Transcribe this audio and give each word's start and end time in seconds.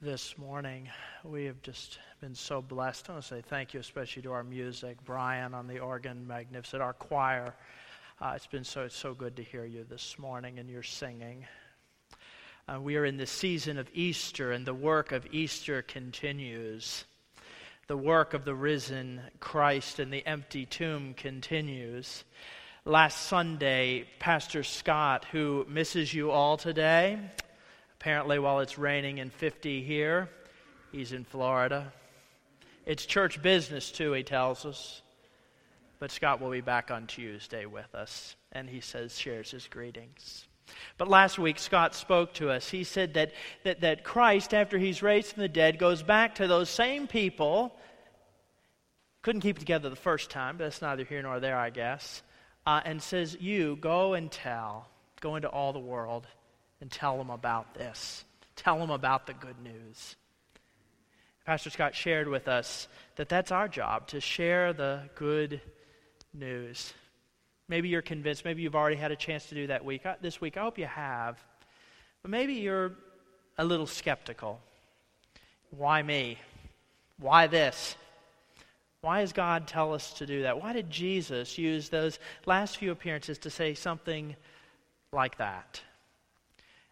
this 0.00 0.38
morning. 0.38 0.88
We 1.24 1.46
have 1.46 1.60
just 1.60 1.98
been 2.20 2.34
so 2.36 2.62
blessed. 2.62 3.10
I 3.10 3.14
want 3.14 3.24
to 3.24 3.28
say 3.28 3.42
thank 3.48 3.74
you, 3.74 3.80
especially 3.80 4.22
to 4.22 4.32
our 4.32 4.44
music, 4.44 4.96
Brian 5.04 5.54
on 5.54 5.66
the 5.66 5.80
organ, 5.80 6.24
magnificent, 6.24 6.80
our 6.80 6.92
choir. 6.92 7.52
Uh, 8.20 8.34
it's 8.36 8.46
been 8.46 8.62
so 8.62 8.86
so 8.86 9.12
good 9.12 9.34
to 9.36 9.42
hear 9.42 9.64
you 9.64 9.84
this 9.88 10.16
morning 10.16 10.60
and 10.60 10.70
your 10.70 10.84
singing. 10.84 11.44
Uh, 12.68 12.80
we 12.80 12.94
are 12.94 13.04
in 13.04 13.16
the 13.16 13.26
season 13.26 13.76
of 13.76 13.90
Easter, 13.92 14.52
and 14.52 14.64
the 14.64 14.74
work 14.74 15.10
of 15.10 15.26
Easter 15.32 15.82
continues. 15.82 17.04
The 17.88 17.96
work 17.96 18.34
of 18.34 18.44
the 18.44 18.54
risen 18.54 19.20
Christ 19.40 19.98
in 19.98 20.10
the 20.10 20.24
empty 20.24 20.64
tomb 20.64 21.14
continues. 21.14 22.22
Last 22.84 23.26
Sunday, 23.26 24.06
Pastor 24.20 24.62
Scott, 24.62 25.26
who 25.32 25.66
misses 25.68 26.14
you 26.14 26.30
all 26.30 26.56
today, 26.56 27.18
Apparently, 28.00 28.38
while 28.38 28.60
it's 28.60 28.78
raining 28.78 29.18
in 29.18 29.28
50 29.28 29.82
here, 29.82 30.28
he's 30.92 31.12
in 31.12 31.24
Florida. 31.24 31.92
It's 32.86 33.04
church 33.04 33.42
business, 33.42 33.90
too, 33.90 34.12
he 34.12 34.22
tells 34.22 34.64
us. 34.64 35.02
But 35.98 36.12
Scott 36.12 36.40
will 36.40 36.52
be 36.52 36.60
back 36.60 36.92
on 36.92 37.08
Tuesday 37.08 37.66
with 37.66 37.92
us, 37.96 38.36
and 38.52 38.70
he 38.70 38.80
says, 38.80 39.18
shares 39.18 39.50
his 39.50 39.66
greetings. 39.66 40.46
But 40.96 41.08
last 41.08 41.40
week, 41.40 41.58
Scott 41.58 41.92
spoke 41.96 42.34
to 42.34 42.50
us. 42.50 42.68
He 42.68 42.84
said 42.84 43.14
that, 43.14 43.32
that, 43.64 43.80
that 43.80 44.04
Christ, 44.04 44.54
after 44.54 44.78
he's 44.78 45.02
raised 45.02 45.32
from 45.32 45.42
the 45.42 45.48
dead, 45.48 45.80
goes 45.80 46.04
back 46.04 46.36
to 46.36 46.46
those 46.46 46.70
same 46.70 47.08
people. 47.08 47.76
Couldn't 49.22 49.40
keep 49.40 49.56
it 49.56 49.60
together 49.60 49.90
the 49.90 49.96
first 49.96 50.30
time, 50.30 50.56
but 50.56 50.64
that's 50.64 50.82
neither 50.82 51.02
here 51.02 51.22
nor 51.22 51.40
there, 51.40 51.58
I 51.58 51.70
guess. 51.70 52.22
Uh, 52.64 52.80
and 52.84 53.02
says, 53.02 53.36
You 53.40 53.74
go 53.74 54.14
and 54.14 54.30
tell, 54.30 54.86
go 55.20 55.34
into 55.34 55.48
all 55.48 55.72
the 55.72 55.80
world 55.80 56.28
and 56.80 56.90
tell 56.90 57.16
them 57.16 57.30
about 57.30 57.74
this. 57.74 58.24
Tell 58.56 58.78
them 58.78 58.90
about 58.90 59.26
the 59.26 59.34
good 59.34 59.60
news. 59.62 60.16
Pastor 61.44 61.70
Scott 61.70 61.94
shared 61.94 62.28
with 62.28 62.46
us 62.46 62.88
that 63.16 63.28
that's 63.28 63.50
our 63.50 63.68
job 63.68 64.08
to 64.08 64.20
share 64.20 64.72
the 64.72 65.02
good 65.14 65.60
news. 66.34 66.92
Maybe 67.68 67.88
you're 67.88 68.02
convinced, 68.02 68.44
maybe 68.44 68.62
you've 68.62 68.76
already 68.76 68.96
had 68.96 69.12
a 69.12 69.16
chance 69.16 69.46
to 69.46 69.54
do 69.54 69.66
that 69.68 69.84
week. 69.84 70.02
This 70.20 70.40
week, 70.40 70.56
I 70.56 70.62
hope 70.62 70.78
you 70.78 70.86
have. 70.86 71.38
But 72.22 72.30
maybe 72.30 72.54
you're 72.54 72.92
a 73.56 73.64
little 73.64 73.86
skeptical. 73.86 74.60
Why 75.70 76.02
me? 76.02 76.38
Why 77.18 77.46
this? 77.46 77.96
Why 79.00 79.20
does 79.20 79.32
God 79.32 79.66
tell 79.66 79.94
us 79.94 80.12
to 80.14 80.26
do 80.26 80.42
that? 80.42 80.60
Why 80.60 80.72
did 80.72 80.90
Jesus 80.90 81.56
use 81.56 81.88
those 81.88 82.18
last 82.46 82.78
few 82.78 82.90
appearances 82.90 83.38
to 83.38 83.50
say 83.50 83.74
something 83.74 84.34
like 85.12 85.38
that? 85.38 85.80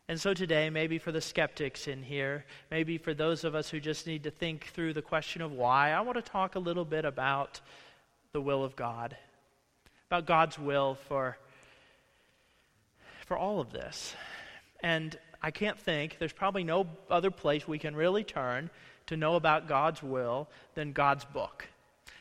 And 0.09 0.21
so 0.21 0.35
today, 0.35 0.71
maybe 0.71 0.99
for 0.99 1.11
the 1.11 1.21
skeptics 1.21 1.89
in 1.89 2.01
here, 2.01 2.45
maybe 2.71 2.97
for 2.97 3.13
those 3.13 3.43
of 3.43 3.57
us 3.57 3.69
who 3.69 3.81
just 3.81 4.07
need 4.07 4.23
to 4.23 4.31
think 4.31 4.67
through 4.67 4.93
the 4.93 5.03
question 5.03 5.43
of 5.43 5.51
why, 5.51 5.91
I 5.91 6.01
want 6.01 6.17
to 6.17 6.23
talk 6.23 6.55
a 6.55 6.61
little 6.61 6.85
bit 6.85 7.05
about 7.05 7.61
the 8.33 8.41
will 8.41 8.63
of 8.63 8.77
God, 8.77 9.17
about 10.09 10.25
God's 10.25 10.61
will 10.61 10.95
for, 11.09 11.37
for 13.27 13.37
all 13.37 13.59
of 13.59 13.73
this. 13.73 14.15
And 14.81 15.19
I 15.43 15.51
can't 15.51 15.79
think, 15.79 16.19
there's 16.21 16.33
probably 16.33 16.63
no 16.63 16.87
other 17.11 17.33
place 17.33 17.67
we 17.67 17.79
can 17.79 17.97
really 17.97 18.23
turn 18.23 18.71
to 19.07 19.17
know 19.17 19.35
about 19.35 19.67
God's 19.67 20.05
will 20.05 20.49
than 20.77 20.93
God's 20.93 21.25
book. 21.25 21.67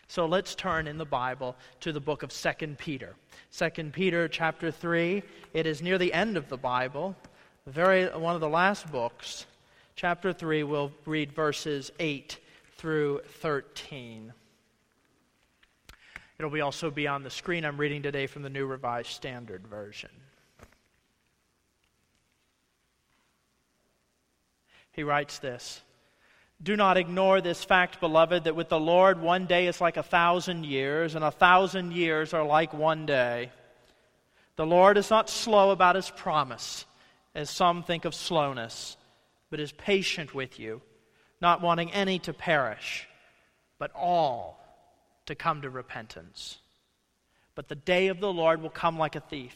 So 0.07 0.25
let's 0.25 0.55
turn 0.55 0.87
in 0.87 0.97
the 0.97 1.05
Bible 1.05 1.55
to 1.81 1.91
the 1.91 1.99
book 1.99 2.23
of 2.23 2.31
2 2.31 2.75
Peter. 2.79 3.15
2 3.55 3.69
Peter 3.91 4.27
chapter 4.27 4.71
3, 4.71 5.21
it 5.53 5.67
is 5.67 5.83
near 5.83 5.99
the 5.99 6.13
end 6.13 6.35
of 6.35 6.49
the 6.49 6.57
Bible 6.57 7.15
very 7.67 8.05
one 8.05 8.35
of 8.35 8.41
the 8.41 8.49
last 8.49 8.91
books, 8.91 9.47
chapter 9.95 10.31
3, 10.31 10.61
we'll 10.61 10.91
read 11.05 11.31
verses 11.31 11.91
8 11.99 12.37
through 12.77 13.21
13. 13.41 14.31
It'll 16.37 16.51
be 16.51 16.61
also 16.61 16.91
be 16.91 17.07
on 17.07 17.23
the 17.23 17.31
screen. 17.31 17.65
I'm 17.65 17.77
reading 17.77 18.03
today 18.03 18.27
from 18.27 18.43
the 18.43 18.51
New 18.51 18.67
Revised 18.67 19.09
Standard 19.09 19.65
Version. 19.65 20.11
He 24.91 25.01
writes 25.01 25.39
this 25.39 25.81
Do 26.61 26.75
not 26.75 26.97
ignore 26.97 27.41
this 27.41 27.63
fact, 27.63 27.99
beloved, 27.99 28.43
that 28.43 28.55
with 28.55 28.69
the 28.69 28.79
Lord 28.79 29.19
one 29.19 29.47
day 29.47 29.65
is 29.65 29.81
like 29.81 29.97
a 29.97 30.03
thousand 30.03 30.65
years, 30.67 31.15
and 31.15 31.25
a 31.25 31.31
thousand 31.31 31.93
years 31.93 32.31
are 32.31 32.45
like 32.45 32.75
one 32.75 33.07
day. 33.07 33.49
The 34.55 34.67
Lord 34.67 34.99
is 34.99 35.09
not 35.09 35.31
slow 35.31 35.71
about 35.71 35.95
his 35.95 36.11
promise 36.11 36.85
as 37.35 37.49
some 37.49 37.83
think 37.83 38.05
of 38.05 38.15
slowness, 38.15 38.95
but 39.51 39.59
is 39.59 39.71
patient 39.73 40.33
with 40.33 40.57
you, 40.57 40.81
not 41.41 41.61
wanting 41.61 41.91
any 41.91 42.17
to 42.19 42.33
perish, 42.33 43.07
but 43.77 43.91
all 43.93 44.59
to 45.25 45.35
come 45.35 45.61
to 45.61 45.69
repentance. 45.69 46.57
But 47.53 47.67
the 47.67 47.75
day 47.75 48.07
of 48.07 48.19
the 48.19 48.31
Lord 48.31 48.61
will 48.61 48.69
come 48.69 48.97
like 48.97 49.15
a 49.15 49.19
thief, 49.19 49.55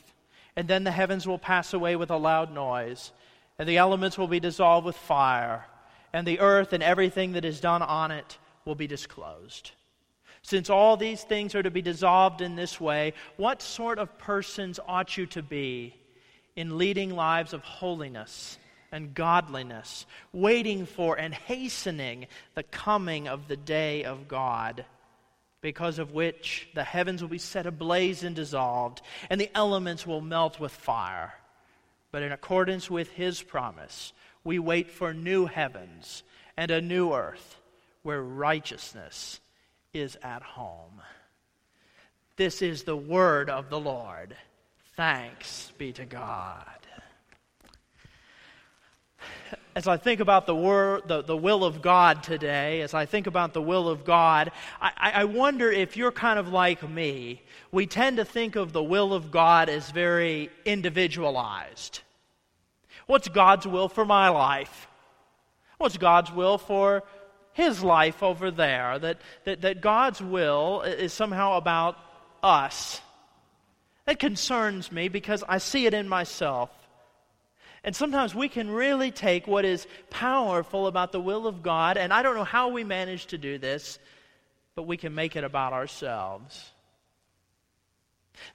and 0.56 0.68
then 0.68 0.84
the 0.84 0.92
heavens 0.92 1.26
will 1.26 1.40
pass 1.40 1.74
away 1.74 1.96
with 1.96 2.12
a 2.12 2.18
loud 2.18 2.54
noise, 2.54 3.12
and 3.58 3.68
the 3.68 3.78
elements 3.78 4.18
will 4.18 4.28
be 4.28 4.40
dissolved 4.40 4.86
with 4.86 4.98
fire, 4.98 5.66
and 6.12 6.28
the 6.28 6.40
earth 6.40 6.74
and 6.74 6.84
everything 6.84 7.32
that 7.34 7.46
is 7.46 7.60
done 7.60 7.82
on 7.82 8.12
it 8.12 8.38
will 8.66 8.76
be 8.76 8.88
disclosed. 8.88 9.72
Since 10.42 10.70
all 10.70 10.98
these 10.98 11.24
things 11.24 11.56
are 11.56 11.64
to 11.64 11.72
be 11.72 11.82
dissolved 11.82 12.42
in 12.42 12.56
this 12.56 12.80
way, 12.80 13.14
what 13.38 13.62
sort 13.62 14.00
of 14.00 14.18
persons 14.18 14.80
ought 14.88 15.18
you 15.18 15.26
to 15.28 15.44
be? 15.44 15.96
In 16.59 16.78
leading 16.78 17.16
lives 17.16 17.53
of 17.53 17.64
holiness 17.64 18.59
and 18.92 19.14
godliness, 19.14 20.06
waiting 20.34 20.86
for 20.86 21.18
and 21.18 21.34
hastening 21.34 22.28
the 22.53 22.64
coming 22.64 23.30
of 23.30 23.47
the 23.47 23.56
day 23.56 24.03
of 24.03 24.28
God, 24.28 24.84
because 25.62 26.00
of 26.00 26.12
which 26.12 26.68
the 26.75 26.84
heavens 26.84 27.22
will 27.22 27.30
be 27.30 27.38
set 27.38 27.66
ablaze 27.66 28.24
and 28.24 28.36
dissolved, 28.36 29.02
and 29.30 29.40
the 29.40 29.50
elements 29.56 30.06
will 30.06 30.19
melt 30.19 30.59
with 30.59 30.74
fire. 30.74 31.34
But 32.12 32.24
in 32.24 32.34
accordance 32.34 32.92
with 32.92 33.09
his 33.12 33.42
promise, 33.42 34.12
we 34.44 34.59
wait 34.59 34.92
for 34.92 35.14
new 35.14 35.46
heavens 35.46 36.24
and 36.58 36.72
a 36.72 36.81
new 36.81 37.14
earth 37.14 37.56
where 38.03 38.22
righteousness 38.22 39.40
is 39.94 40.18
at 40.22 40.42
home. 40.42 41.02
This 42.36 42.62
is 42.62 42.84
the 42.84 42.98
word 42.98 43.50
of 43.50 43.69
the 43.69 43.80
Lord. 43.80 44.36
Thanks 45.00 45.72
be 45.78 45.94
to 45.94 46.04
God. 46.04 46.66
As 49.74 49.88
I 49.88 49.96
think 49.96 50.20
about 50.20 50.46
the, 50.46 50.54
word, 50.54 51.04
the, 51.08 51.22
the 51.22 51.38
will 51.38 51.64
of 51.64 51.82
God 51.82 52.22
today, 52.22 52.82
as 52.82 52.94
I 52.94 53.06
think 53.06 53.26
about 53.26 53.54
the 53.54 53.62
will 53.62 53.88
of 53.88 54.04
God, 54.04 54.52
I, 54.82 54.92
I 55.16 55.24
wonder 55.24 55.72
if 55.72 55.96
you're 55.96 56.12
kind 56.12 56.38
of 56.38 56.50
like 56.50 56.84
me. 56.90 57.42
We 57.72 57.88
tend 57.88 58.18
to 58.18 58.26
think 58.26 58.58
of 58.58 58.74
the 58.74 58.84
will 58.84 59.14
of 59.14 59.32
God 59.32 59.70
as 59.70 59.90
very 59.90 60.50
individualized. 60.66 62.02
What's 63.08 63.30
God's 63.30 63.66
will 63.66 63.88
for 63.88 64.04
my 64.04 64.28
life? 64.28 64.90
What's 65.78 65.98
God's 65.98 66.30
will 66.30 66.58
for 66.58 67.04
his 67.54 67.81
life 67.81 68.22
over 68.22 68.52
there? 68.52 69.00
That, 69.00 69.22
that, 69.46 69.62
that 69.62 69.80
God's 69.80 70.22
will 70.22 70.81
is 70.81 71.14
somehow 71.14 71.56
about 71.56 71.98
us. 72.44 73.00
That 74.09 74.18
concerns 74.18 74.92
me 74.92 75.08
because 75.08 75.44
I 75.47 75.59
see 75.59 75.86
it 75.86 75.94
in 75.94 76.09
myself. 76.09 76.72
And 77.84 77.96
sometimes 77.96 78.34
we 78.34 78.50
can 78.50 78.68
really 78.72 79.12
take 79.12 79.46
what 79.46 79.66
is 79.66 79.86
powerful 80.09 80.88
about 80.88 81.12
the 81.12 81.20
will 81.20 81.46
of 81.46 81.62
God, 81.62 81.96
and 81.96 82.12
I 82.12 82.24
don't 82.24 82.34
know 82.34 82.44
how 82.44 82.69
we 82.69 82.84
manage 82.84 83.28
to 83.28 83.38
do 83.38 83.59
this, 83.59 84.00
but 84.74 84.88
we 84.88 84.98
can 84.98 85.14
make 85.14 85.36
it 85.36 85.44
about 85.44 85.74
ourselves. 85.74 86.72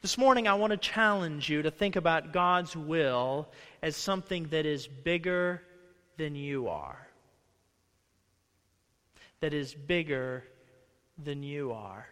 This 0.03 0.19
morning, 0.19 0.49
I 0.49 0.55
want 0.55 0.73
to 0.73 0.77
challenge 0.77 1.49
you 1.49 1.63
to 1.63 1.71
think 1.71 1.95
about 1.95 2.33
God's 2.33 2.75
will 2.75 3.49
as 3.81 3.95
something 3.95 4.49
that 4.49 4.67
is 4.67 4.89
bigger 4.89 5.63
than 6.17 6.35
you 6.35 6.67
are. 6.67 7.07
That 9.39 9.55
is 9.55 9.73
bigger 9.73 10.43
than 11.17 11.45
you 11.45 11.71
are. 11.71 12.09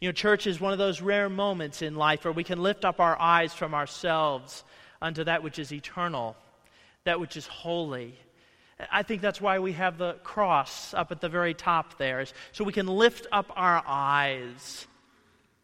You 0.00 0.08
know, 0.08 0.12
church 0.12 0.46
is 0.46 0.60
one 0.60 0.72
of 0.72 0.78
those 0.78 1.00
rare 1.00 1.28
moments 1.28 1.82
in 1.82 1.94
life 1.94 2.24
where 2.24 2.32
we 2.32 2.44
can 2.44 2.62
lift 2.62 2.84
up 2.84 3.00
our 3.00 3.18
eyes 3.20 3.52
from 3.52 3.74
ourselves 3.74 4.64
unto 5.02 5.24
that 5.24 5.42
which 5.42 5.58
is 5.58 5.72
eternal, 5.72 6.36
that 7.04 7.20
which 7.20 7.36
is 7.36 7.46
holy. 7.46 8.14
I 8.90 9.02
think 9.02 9.20
that's 9.20 9.40
why 9.40 9.58
we 9.58 9.72
have 9.72 9.98
the 9.98 10.14
cross 10.22 10.94
up 10.94 11.12
at 11.12 11.20
the 11.20 11.28
very 11.28 11.54
top 11.54 11.98
there, 11.98 12.24
so 12.52 12.64
we 12.64 12.72
can 12.72 12.86
lift 12.86 13.26
up 13.30 13.52
our 13.56 13.82
eyes 13.86 14.86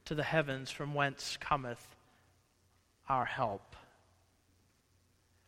to 0.06 0.14
the 0.14 0.22
heavens 0.22 0.70
from 0.70 0.94
whence 0.94 1.36
cometh 1.40 1.96
our 3.08 3.24
help. 3.24 3.76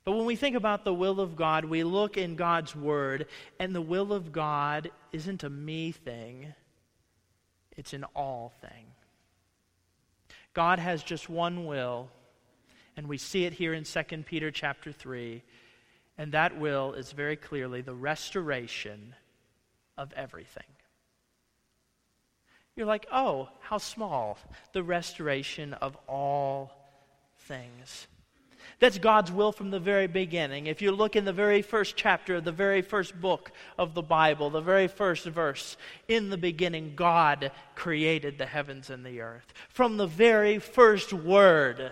But 0.04 0.12
when 0.12 0.24
we 0.24 0.36
think 0.36 0.56
about 0.56 0.84
the 0.84 0.94
will 0.94 1.20
of 1.20 1.36
God, 1.36 1.66
we 1.66 1.84
look 1.84 2.16
in 2.16 2.34
God's 2.34 2.74
Word, 2.74 3.26
and 3.60 3.74
the 3.74 3.82
will 3.82 4.12
of 4.12 4.32
God 4.32 4.90
isn't 5.12 5.44
a 5.44 5.50
me 5.50 5.92
thing. 5.92 6.54
It's 7.78 7.92
an 7.92 8.04
all 8.14 8.52
thing. 8.60 8.86
God 10.52 10.80
has 10.80 11.04
just 11.04 11.30
one 11.30 11.64
will, 11.64 12.10
and 12.96 13.06
we 13.06 13.16
see 13.16 13.44
it 13.44 13.52
here 13.52 13.72
in 13.72 13.84
2 13.84 14.02
Peter 14.26 14.50
chapter 14.50 14.90
3. 14.90 15.42
And 16.18 16.32
that 16.32 16.58
will 16.58 16.94
is 16.94 17.12
very 17.12 17.36
clearly 17.36 17.80
the 17.80 17.94
restoration 17.94 19.14
of 19.96 20.12
everything. 20.14 20.64
You're 22.74 22.86
like, 22.86 23.06
oh, 23.12 23.48
how 23.60 23.78
small. 23.78 24.38
The 24.72 24.82
restoration 24.82 25.72
of 25.74 25.96
all 26.08 26.72
things. 27.38 28.08
That's 28.80 28.98
God's 28.98 29.32
will 29.32 29.50
from 29.50 29.70
the 29.70 29.80
very 29.80 30.06
beginning. 30.06 30.66
If 30.66 30.80
you 30.80 30.92
look 30.92 31.16
in 31.16 31.24
the 31.24 31.32
very 31.32 31.62
first 31.62 31.96
chapter 31.96 32.36
of 32.36 32.44
the 32.44 32.52
very 32.52 32.80
first 32.80 33.20
book 33.20 33.50
of 33.76 33.94
the 33.94 34.02
Bible, 34.02 34.50
the 34.50 34.60
very 34.60 34.86
first 34.86 35.26
verse, 35.26 35.76
in 36.06 36.30
the 36.30 36.36
beginning, 36.36 36.92
God 36.94 37.50
created 37.74 38.38
the 38.38 38.46
heavens 38.46 38.88
and 38.88 39.04
the 39.04 39.20
earth. 39.20 39.52
From 39.68 39.96
the 39.96 40.06
very 40.06 40.60
first 40.60 41.12
word, 41.12 41.90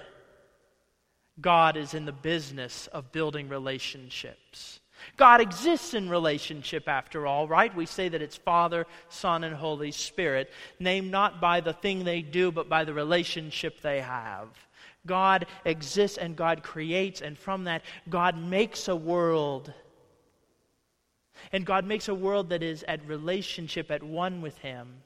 God 1.41 1.77
is 1.77 1.93
in 1.93 2.05
the 2.05 2.13
business 2.13 2.87
of 2.89 3.11
building 3.11 3.49
relationships. 3.49 4.81
God 5.17 5.41
exists 5.41 5.93
in 5.93 6.09
relationship 6.09 6.89
after 6.89 7.27
all, 7.27 7.49
right? 7.49 7.75
We 7.75 7.87
say 7.87 8.09
that 8.09 8.23
it's 8.23 8.37
Father, 8.37 8.87
Son, 9.09 9.45
and 9.45 9.55
Holy 9.55 9.91
Spirit, 9.91 10.53
named 10.79 11.11
not 11.11 11.41
by 11.41 11.61
the 11.61 11.73
thing 11.73 12.05
they 12.05 12.23
do, 12.23 12.51
but 12.51 12.69
by 12.69 12.85
the 12.85 12.95
relationship 12.95 13.81
they 13.81 14.01
have. 14.01 14.49
God 15.07 15.47
exists 15.65 16.19
and 16.19 16.37
God 16.37 16.63
creates, 16.63 17.21
and 17.21 17.39
from 17.39 17.65
that, 17.65 17.83
God 18.09 18.37
makes 18.37 18.89
a 18.89 18.97
world. 18.97 19.73
And 21.53 21.65
God 21.65 21.85
makes 21.85 22.09
a 22.09 22.15
world 22.15 22.51
that 22.51 22.63
is 22.63 22.85
at 22.89 23.07
relationship, 23.07 23.91
at 23.91 24.03
one 24.03 24.43
with 24.43 24.59
Him. 24.59 25.03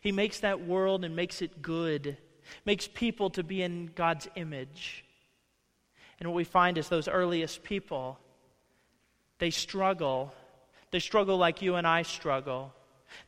He 0.00 0.12
makes 0.12 0.40
that 0.40 0.66
world 0.66 1.04
and 1.04 1.16
makes 1.16 1.42
it 1.42 1.62
good, 1.62 2.16
makes 2.64 2.86
people 2.86 3.30
to 3.30 3.42
be 3.42 3.62
in 3.62 3.90
God's 3.94 4.28
image. 4.36 5.04
And 6.18 6.28
what 6.28 6.36
we 6.36 6.44
find 6.44 6.76
is 6.78 6.88
those 6.88 7.08
earliest 7.08 7.62
people, 7.62 8.18
they 9.38 9.50
struggle. 9.50 10.34
They 10.90 10.98
struggle 10.98 11.38
like 11.38 11.62
you 11.62 11.76
and 11.76 11.86
I 11.86 12.02
struggle. 12.02 12.74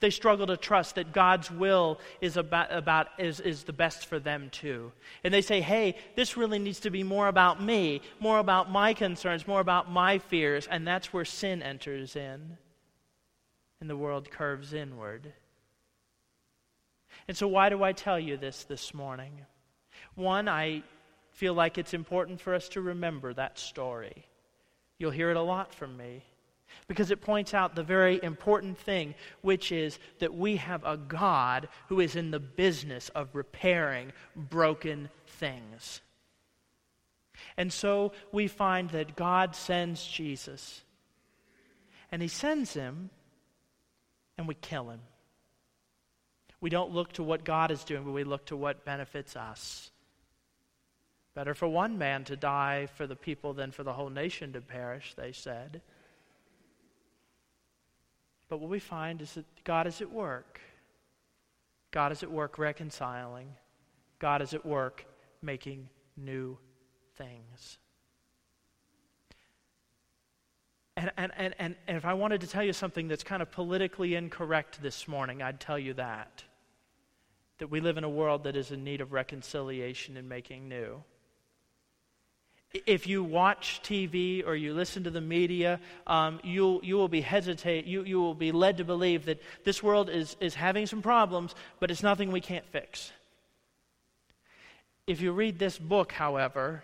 They 0.00 0.11
struggle 0.11 0.46
to 0.46 0.56
trust 0.56 0.94
that 0.94 1.12
God's 1.12 1.50
will 1.50 2.00
is, 2.20 2.37
about, 2.37 2.73
about, 2.73 3.08
is, 3.19 3.40
is 3.40 3.64
the 3.64 3.73
best 3.73 4.06
for 4.06 4.19
them 4.19 4.50
too. 4.50 4.93
And 5.25 5.32
they 5.32 5.43
say, 5.43 5.61
hey, 5.61 5.96
this 6.17 6.37
really 6.37 6.58
needs 6.58 6.81
to 6.81 6.90
be 6.90 7.02
more 7.02 7.29
about 7.29 7.62
me, 7.62 8.02
more 8.20 8.38
about 8.38 8.70
my 8.70 8.94
concerns, 8.94 9.46
more 9.46 9.61
about 9.61 9.90
my 9.90 10.19
fears. 10.19 10.67
And 10.70 10.87
that's 10.87 11.12
where 11.12 11.25
sin 11.25 11.62
enters 11.62 12.17
in, 12.17 12.56
and 13.81 13.90
the 13.90 13.96
world 13.96 14.31
curves 14.31 14.73
inward. 14.73 15.32
And 17.28 17.37
so, 17.37 17.46
why 17.46 17.69
do 17.69 17.82
I 17.82 17.93
tell 17.93 18.19
you 18.19 18.37
this 18.37 18.64
this 18.64 18.94
morning? 18.94 19.43
One, 20.14 20.49
I 20.49 20.82
feel 21.32 21.55
like 21.55 21.78
it's 21.78 21.94
important 21.94 22.40
for 22.40 22.55
us 22.55 22.69
to 22.70 22.81
remember 22.81 23.32
that 23.35 23.58
story. 23.58 24.26
You'll 24.99 25.11
hear 25.11 25.31
it 25.31 25.37
a 25.37 25.43
lot 25.43 25.75
from 25.75 25.96
me 25.96 26.25
because 26.89 27.11
it 27.11 27.21
points 27.21 27.55
out 27.55 27.75
the 27.75 27.83
very 27.83 28.23
important 28.23 28.79
thing, 28.79 29.15
which 29.41 29.73
is 29.73 29.99
that 30.19 30.35
we 30.35 30.57
have 30.57 30.85
a 30.85 30.97
God 30.97 31.69
who 31.89 32.01
is 32.01 32.17
in 32.17 32.31
the 32.31 32.41
business 32.41 33.09
of 33.11 33.35
repairing 33.35 34.13
broken 34.37 35.09
things. 35.27 36.01
And 37.57 37.73
so 37.73 38.13
we 38.31 38.49
find 38.49 38.91
that 38.91 39.17
God 39.17 39.57
sends 39.57 40.07
Jesus, 40.07 40.83
and 42.11 42.23
He 42.23 42.29
sends 42.29 42.75
Him, 42.75 43.11
and 44.39 44.47
we 44.47 44.55
kill 44.55 44.91
Him. 44.91 45.01
We 46.61 46.71
don't 46.71 46.93
look 46.93 47.13
to 47.15 47.23
what 47.23 47.45
God 47.45 47.71
is 47.71 47.85
doing, 47.85 48.05
but 48.05 48.13
we 48.13 48.25
look 48.25 48.47
to 48.47 48.57
what 48.57 48.85
benefits 48.85 49.35
us. 49.35 49.91
Better 51.35 51.55
for 51.55 51.67
one 51.67 51.99
man 51.99 52.25
to 52.25 52.37
die 52.37 52.87
for 52.95 53.07
the 53.07 53.17
people 53.17 53.55
than 53.55 53.71
for 53.71 53.83
the 53.83 53.95
whole 53.95 54.11
nation 54.11 54.53
to 54.53 54.61
perish, 54.61 55.15
they 55.15 55.33
said. 55.33 55.81
But 58.52 58.60
what 58.60 58.69
we 58.69 58.81
find 58.81 59.22
is 59.22 59.32
that 59.32 59.46
God 59.64 59.87
is 59.87 60.02
at 60.02 60.12
work. 60.12 60.60
God 61.90 62.12
is 62.12 62.22
at 62.22 62.31
work 62.31 62.58
reconciling. 62.58 63.49
God 64.19 64.43
is 64.43 64.52
at 64.52 64.66
work 64.66 65.06
making 65.40 65.88
new 66.19 66.58
things. 67.16 67.78
And, 70.99 71.10
and, 71.16 71.32
and, 71.38 71.54
and, 71.58 71.76
if 71.88 72.04
I 72.04 72.12
wanted 72.12 72.43
to 72.43 72.46
tell 72.46 72.62
you 72.62 72.75
something 72.75 73.08
that's 73.08 73.25
kind 73.25 73.40
of 73.40 73.50
politically 73.50 74.16
incorrect 74.16 74.82
this 74.82 75.08
morning, 75.08 75.40
I'd 75.40 75.58
tell 75.58 75.78
you 75.78 75.94
that. 75.94 76.44
That 77.56 77.69
we 77.69 77.81
live 77.81 77.96
in 77.96 78.04
a 78.04 78.10
world 78.10 78.44
that 78.44 78.54
is 78.54 78.70
in 78.70 78.84
need 78.84 79.00
of 79.00 79.14
reconciliation 79.14 80.19
and 80.19 80.28
making 80.28 80.69
new 80.69 81.02
if 82.87 83.07
you 83.07 83.23
watch 83.23 83.81
TV 83.85 84.47
or 84.47 84.55
you 84.55 84.73
listen 84.73 85.05
to 85.05 85.11
the 85.11 85.21
media, 85.21 85.79
um, 86.07 86.41
you'll, 86.43 86.83
you 86.83 86.97
will 86.97 87.09
be 87.09 87.21
hesitate, 87.21 87.85
you, 87.85 88.03
you 88.05 88.21
will 88.21 88.35
be 88.35 88.53
led 88.53 88.79
to 88.79 88.85
believe 88.85 89.27
that 89.27 89.43
this 89.65 89.83
world 89.83 90.09
is, 90.09 90.37
is 90.41 90.55
having 90.55 90.87
some 90.87 91.03
problems, 91.03 91.55
but 91.81 91.91
it's 91.91 92.03
nothing 92.03 92.33
we 92.33 92.41
can't 92.41 92.67
fix. 92.67 93.13
If 95.07 95.21
you 95.21 95.33
read 95.33 95.59
this 95.59 95.79
book, 95.79 96.13
however, 96.13 96.83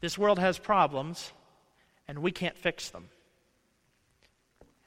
this 0.00 0.16
world 0.16 0.38
has 0.38 0.58
problems, 0.58 1.32
and 2.06 2.20
we 2.20 2.30
can't 2.30 2.56
fix 2.56 2.90
them. 2.90 3.08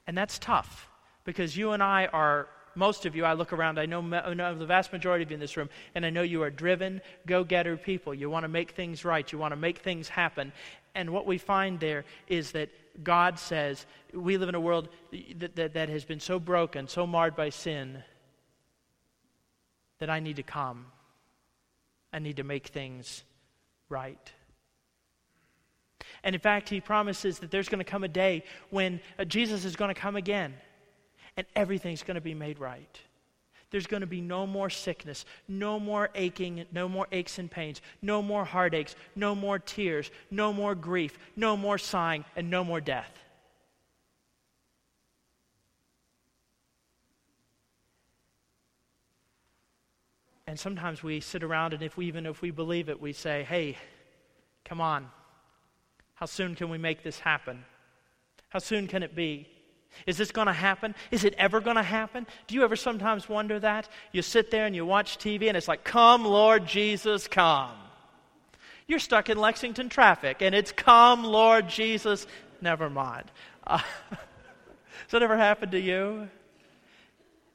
And 0.08 0.18
that's 0.18 0.40
tough 0.40 0.90
because 1.24 1.56
you 1.56 1.72
and 1.72 1.82
I 1.82 2.08
are 2.08 2.48
most 2.76 3.06
of 3.06 3.16
you, 3.16 3.26
I 3.26 3.34
look 3.34 3.54
around, 3.54 3.80
I 3.80 3.86
know, 3.86 4.02
I 4.02 4.34
know 4.34 4.56
the 4.56 4.66
vast 4.66 4.92
majority 4.92 5.24
of 5.24 5.32
you 5.32 5.36
in 5.36 5.40
this 5.40 5.58
room, 5.58 5.70
and 5.96 6.06
I 6.06 6.10
know 6.10 6.22
you 6.24 6.42
are 6.44 6.50
driven, 6.50 7.02
go 7.26 7.44
getter 7.44 7.78
people. 7.78 8.14
You 8.14 8.30
want 8.30 8.44
to 8.44 8.50
make 8.50 8.72
things 8.72 9.06
right, 9.06 9.30
you 9.32 9.38
want 9.38 9.52
to 9.52 9.58
make 9.58 9.80
things 9.80 10.10
happen. 10.10 10.52
And 10.96 11.12
what 11.12 11.26
we 11.26 11.38
find 11.38 11.80
there 11.80 12.06
is 12.28 12.52
that 12.52 12.70
God 13.04 13.40
says 13.40 13.86
we 14.14 14.38
live 14.38 14.50
in 14.50 14.56
a 14.56 14.60
world 14.60 14.90
that, 15.38 15.56
that, 15.56 15.74
that 15.74 15.90
has 15.90 16.06
been 16.06 16.20
so 16.20 16.40
broken, 16.40 16.88
so 16.88 17.08
marred 17.08 17.36
by 17.36 17.50
sin, 17.50 18.04
that 20.00 20.10
I 20.10 20.20
need 20.20 20.36
to 20.38 20.44
come. 20.44 20.88
I 22.12 22.20
need 22.20 22.38
to 22.38 22.44
make 22.44 22.68
things 22.68 23.24
right. 23.90 24.32
And 26.24 26.36
in 26.36 26.42
fact, 26.42 26.70
he 26.70 26.80
promises 26.80 27.40
that 27.40 27.52
there's 27.52 27.70
going 27.70 27.80
to 27.80 27.90
come 27.90 28.04
a 28.04 28.08
day 28.08 28.44
when 28.70 29.00
uh, 29.18 29.26
Jesus 29.26 29.66
is 29.66 29.76
going 29.76 29.94
to 29.94 30.00
come 30.00 30.16
again 30.16 30.54
and 31.38 31.48
everything's 31.56 32.04
going 32.04 32.16
to 32.16 32.22
be 32.22 32.34
made 32.34 32.60
right. 32.60 33.00
There's 33.72 33.88
going 33.88 34.02
to 34.02 34.08
be 34.08 34.22
no 34.22 34.46
more 34.46 34.70
sickness, 34.70 35.26
no 35.48 35.80
more 35.80 36.12
aching, 36.14 36.64
no 36.72 36.88
more 36.88 37.08
aches 37.12 37.40
and 37.40 37.50
pains, 37.50 37.82
no 38.04 38.22
more 38.22 38.46
heartaches, 38.46 38.96
no 39.16 39.34
more 39.34 39.58
tears, 39.58 40.12
no 40.30 40.54
more 40.54 40.76
grief, 40.76 41.18
no 41.36 41.58
more 41.58 41.80
sighing, 41.80 42.24
and 42.36 42.52
no 42.52 42.64
more 42.64 42.80
death. 42.80 43.12
And 50.46 50.60
sometimes 50.60 51.02
we 51.02 51.20
sit 51.20 51.42
around, 51.42 51.74
and 51.74 51.82
if 51.82 51.98
we, 51.98 52.06
even 52.06 52.28
if 52.28 52.44
we 52.44 52.52
believe 52.52 52.90
it, 52.90 53.02
we 53.02 53.12
say, 53.12 53.44
hey, 53.44 53.76
come 54.64 54.82
on. 54.82 55.10
How 56.14 56.28
soon 56.28 56.54
can 56.54 56.70
we 56.70 56.78
make 56.78 57.02
this 57.02 57.18
happen? 57.18 57.66
How 58.50 58.60
soon 58.60 58.88
can 58.88 59.02
it 59.02 59.16
be? 59.16 59.48
Is 60.06 60.18
this 60.18 60.32
going 60.32 60.48
to 60.48 60.54
happen? 60.54 60.96
Is 61.12 61.24
it 61.24 61.34
ever 61.38 61.62
going 61.62 61.76
to 61.76 61.84
happen? 61.84 62.28
Do 62.48 62.56
you 62.56 62.64
ever 62.64 62.76
sometimes 62.76 63.30
wonder 63.30 63.60
that? 63.60 63.88
You 64.12 64.22
sit 64.22 64.52
there 64.52 64.66
and 64.66 64.76
you 64.76 64.86
watch 64.86 65.18
TV 65.18 65.48
and 65.48 65.58
it's 65.58 65.68
like, 65.68 65.84
Come, 65.84 66.26
Lord 66.26 66.66
Jesus, 66.66 67.28
come. 67.28 67.72
You're 68.88 69.00
stuck 69.00 69.30
in 69.30 69.38
Lexington 69.38 69.90
traffic 69.90 70.42
and 70.42 70.54
it's, 70.54 70.72
Come, 70.72 71.24
Lord 71.24 71.68
Jesus. 71.70 72.28
Never 72.62 72.90
mind. 72.90 73.32
Uh, 73.66 73.78
has 74.10 74.20
that 75.12 75.24
ever 75.24 75.38
happened 75.38 75.72
to 75.74 75.80
you? 75.80 76.30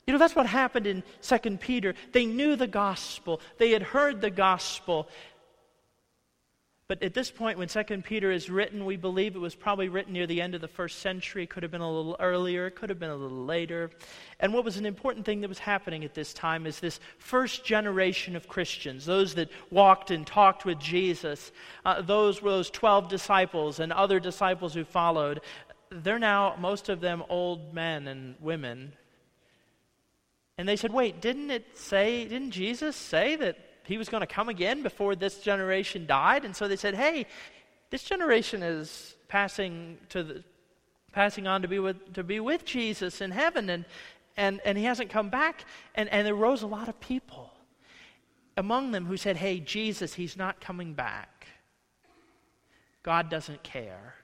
You 0.06 0.12
know, 0.12 0.18
that's 0.18 0.34
what 0.34 0.46
happened 0.46 0.86
in 0.86 1.02
2 1.20 1.38
Peter. 1.58 1.94
They 2.12 2.24
knew 2.24 2.56
the 2.56 2.66
gospel, 2.66 3.42
they 3.58 3.72
had 3.72 3.82
heard 3.82 4.22
the 4.22 4.30
gospel, 4.30 5.06
but 6.88 7.02
at 7.02 7.12
this 7.12 7.30
point, 7.30 7.58
when 7.58 7.68
2 7.68 7.84
Peter 8.02 8.30
is 8.30 8.48
written, 8.48 8.86
we 8.86 8.96
believe 8.96 9.36
it 9.36 9.40
was 9.40 9.54
probably 9.54 9.90
written 9.90 10.14
near 10.14 10.26
the 10.26 10.40
end 10.40 10.54
of 10.54 10.62
the 10.62 10.68
first 10.68 11.00
century. 11.00 11.46
Could 11.46 11.62
have 11.62 11.70
been 11.70 11.82
a 11.82 11.92
little 11.92 12.16
earlier, 12.18 12.66
it 12.66 12.76
could 12.76 12.88
have 12.88 12.98
been 12.98 13.10
a 13.10 13.14
little 13.14 13.44
later. 13.44 13.90
And 14.40 14.54
what 14.54 14.64
was 14.64 14.78
an 14.78 14.86
important 14.86 15.26
thing 15.26 15.42
that 15.42 15.48
was 15.48 15.58
happening 15.58 16.02
at 16.02 16.14
this 16.14 16.32
time 16.32 16.66
is 16.66 16.80
this 16.80 16.98
first 17.18 17.62
generation 17.62 18.36
of 18.36 18.48
Christians, 18.48 19.04
those 19.04 19.34
that 19.34 19.50
walked 19.70 20.10
and 20.10 20.26
talked 20.26 20.64
with 20.64 20.78
Jesus, 20.78 21.52
uh, 21.84 22.00
those 22.00 22.40
were 22.40 22.52
those 22.52 22.70
12 22.70 23.10
disciples 23.10 23.80
and 23.80 23.92
other 23.92 24.18
disciples 24.18 24.72
who 24.72 24.84
followed. 24.84 25.42
They're 25.90 26.18
now, 26.18 26.56
most 26.58 26.88
of 26.88 27.00
them, 27.00 27.22
old 27.28 27.74
men 27.74 28.08
and 28.08 28.34
women. 28.40 28.94
And 30.56 30.66
they 30.66 30.76
said, 30.76 30.94
wait, 30.94 31.20
didn't 31.20 31.50
it 31.50 31.76
say, 31.76 32.26
didn't 32.26 32.52
Jesus 32.52 32.96
say 32.96 33.36
that 33.36 33.58
he 33.88 33.98
was 33.98 34.08
going 34.08 34.20
to 34.20 34.26
come 34.26 34.48
again 34.48 34.82
before 34.82 35.16
this 35.16 35.40
generation 35.40 36.06
died. 36.06 36.44
And 36.44 36.54
so 36.54 36.68
they 36.68 36.76
said, 36.76 36.94
hey, 36.94 37.26
this 37.90 38.04
generation 38.04 38.62
is 38.62 39.16
passing 39.28 39.98
to 40.10 40.22
the 40.22 40.44
passing 41.12 41.46
on 41.46 41.62
to 41.62 41.68
be 41.68 41.78
with 41.78 42.12
to 42.12 42.22
be 42.22 42.38
with 42.38 42.64
Jesus 42.64 43.20
in 43.20 43.30
heaven 43.30 43.70
and 43.70 43.84
and, 44.36 44.60
and 44.64 44.78
he 44.78 44.84
hasn't 44.84 45.10
come 45.10 45.30
back. 45.30 45.64
And, 45.96 46.08
and 46.10 46.24
there 46.24 46.34
rose 46.34 46.62
a 46.62 46.66
lot 46.66 46.88
of 46.88 46.98
people 47.00 47.52
among 48.56 48.92
them 48.92 49.04
who 49.04 49.16
said, 49.16 49.36
Hey, 49.36 49.58
Jesus, 49.58 50.14
he's 50.14 50.36
not 50.36 50.60
coming 50.60 50.94
back. 50.94 51.48
God 53.02 53.28
doesn't 53.28 53.64
care. 53.64 54.14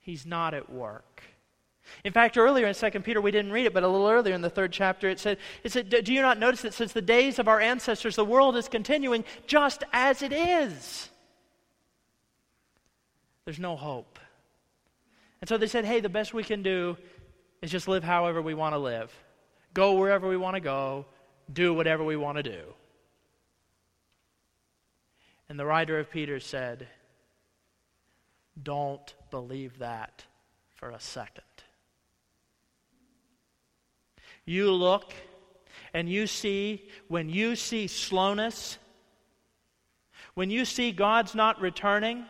He's 0.00 0.24
not 0.24 0.54
at 0.54 0.70
work. 0.70 1.22
In 2.02 2.12
fact, 2.12 2.36
earlier 2.36 2.66
in 2.66 2.74
2 2.74 2.90
Peter, 3.00 3.20
we 3.20 3.30
didn't 3.30 3.52
read 3.52 3.66
it, 3.66 3.74
but 3.74 3.82
a 3.82 3.88
little 3.88 4.08
earlier 4.08 4.34
in 4.34 4.42
the 4.42 4.50
third 4.50 4.72
chapter, 4.72 5.08
it 5.08 5.20
said, 5.20 5.38
it 5.62 5.72
said 5.72 5.88
Do 5.88 6.12
you 6.12 6.22
not 6.22 6.38
notice 6.38 6.62
that 6.62 6.74
since 6.74 6.92
the 6.92 7.02
days 7.02 7.38
of 7.38 7.48
our 7.48 7.60
ancestors, 7.60 8.16
the 8.16 8.24
world 8.24 8.56
is 8.56 8.68
continuing 8.68 9.24
just 9.46 9.84
as 9.92 10.22
it 10.22 10.32
is? 10.32 11.08
There's 13.44 13.58
no 13.58 13.76
hope. 13.76 14.18
And 15.40 15.48
so 15.48 15.58
they 15.58 15.66
said, 15.66 15.84
Hey, 15.84 16.00
the 16.00 16.08
best 16.08 16.32
we 16.32 16.44
can 16.44 16.62
do 16.62 16.96
is 17.62 17.70
just 17.70 17.88
live 17.88 18.04
however 18.04 18.40
we 18.42 18.54
want 18.54 18.74
to 18.74 18.78
live, 18.78 19.12
go 19.72 19.94
wherever 19.94 20.28
we 20.28 20.36
want 20.36 20.56
to 20.56 20.60
go, 20.60 21.06
do 21.52 21.74
whatever 21.74 22.04
we 22.04 22.16
want 22.16 22.36
to 22.36 22.42
do. 22.42 22.62
And 25.48 25.58
the 25.58 25.66
writer 25.66 25.98
of 25.98 26.10
Peter 26.10 26.40
said, 26.40 26.88
Don't 28.62 29.14
believe 29.30 29.78
that 29.78 30.24
for 30.74 30.90
a 30.90 31.00
second. 31.00 31.43
You 34.44 34.70
look 34.72 35.12
and 35.92 36.08
you 36.08 36.26
see, 36.26 36.88
when 37.08 37.28
you 37.28 37.56
see 37.56 37.86
slowness, 37.86 38.78
when 40.34 40.50
you 40.50 40.64
see 40.64 40.92
God's 40.92 41.34
not 41.34 41.60
returning, 41.60 42.24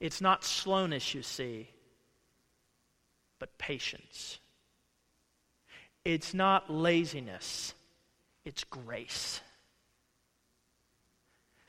it's 0.00 0.20
not 0.20 0.44
slowness 0.44 1.14
you 1.14 1.22
see, 1.22 1.68
but 3.38 3.56
patience. 3.58 4.38
It's 6.04 6.34
not 6.34 6.70
laziness, 6.70 7.74
it's 8.44 8.64
grace. 8.64 9.40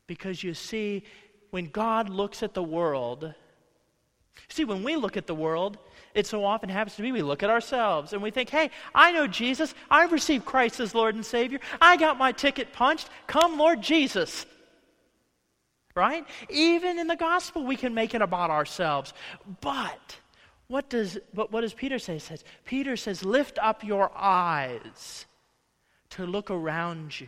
Because 0.07 0.43
you 0.43 0.53
see, 0.53 1.03
when 1.51 1.67
God 1.67 2.09
looks 2.09 2.43
at 2.43 2.53
the 2.53 2.63
world, 2.63 3.33
see, 4.49 4.65
when 4.65 4.83
we 4.83 4.95
look 4.95 5.17
at 5.17 5.27
the 5.27 5.35
world, 5.35 5.77
it 6.13 6.27
so 6.27 6.45
often 6.45 6.69
happens 6.69 6.95
to 6.95 7.01
be 7.01 7.11
we 7.11 7.21
look 7.21 7.43
at 7.43 7.49
ourselves 7.49 8.13
and 8.13 8.21
we 8.21 8.31
think, 8.31 8.49
hey, 8.49 8.69
I 8.93 9.11
know 9.11 9.27
Jesus. 9.27 9.73
I've 9.89 10.11
received 10.11 10.45
Christ 10.45 10.79
as 10.79 10.93
Lord 10.93 11.15
and 11.15 11.25
Savior. 11.25 11.59
I 11.81 11.97
got 11.97 12.17
my 12.17 12.31
ticket 12.31 12.73
punched. 12.73 13.09
Come, 13.27 13.57
Lord 13.57 13.81
Jesus. 13.81 14.45
Right? 15.95 16.25
Even 16.49 16.99
in 16.99 17.07
the 17.07 17.15
gospel, 17.15 17.65
we 17.65 17.75
can 17.75 17.93
make 17.93 18.15
it 18.15 18.21
about 18.21 18.49
ourselves. 18.49 19.13
But 19.61 20.17
what 20.67 20.89
does, 20.89 21.17
but 21.33 21.51
what 21.51 21.61
does 21.61 21.73
Peter 21.73 21.99
say? 21.99 22.13
He 22.13 22.19
says, 22.19 22.43
Peter 22.65 22.95
says, 22.95 23.23
lift 23.23 23.59
up 23.61 23.83
your 23.83 24.11
eyes 24.15 25.25
to 26.11 26.25
look 26.25 26.49
around 26.51 27.19
you. 27.19 27.27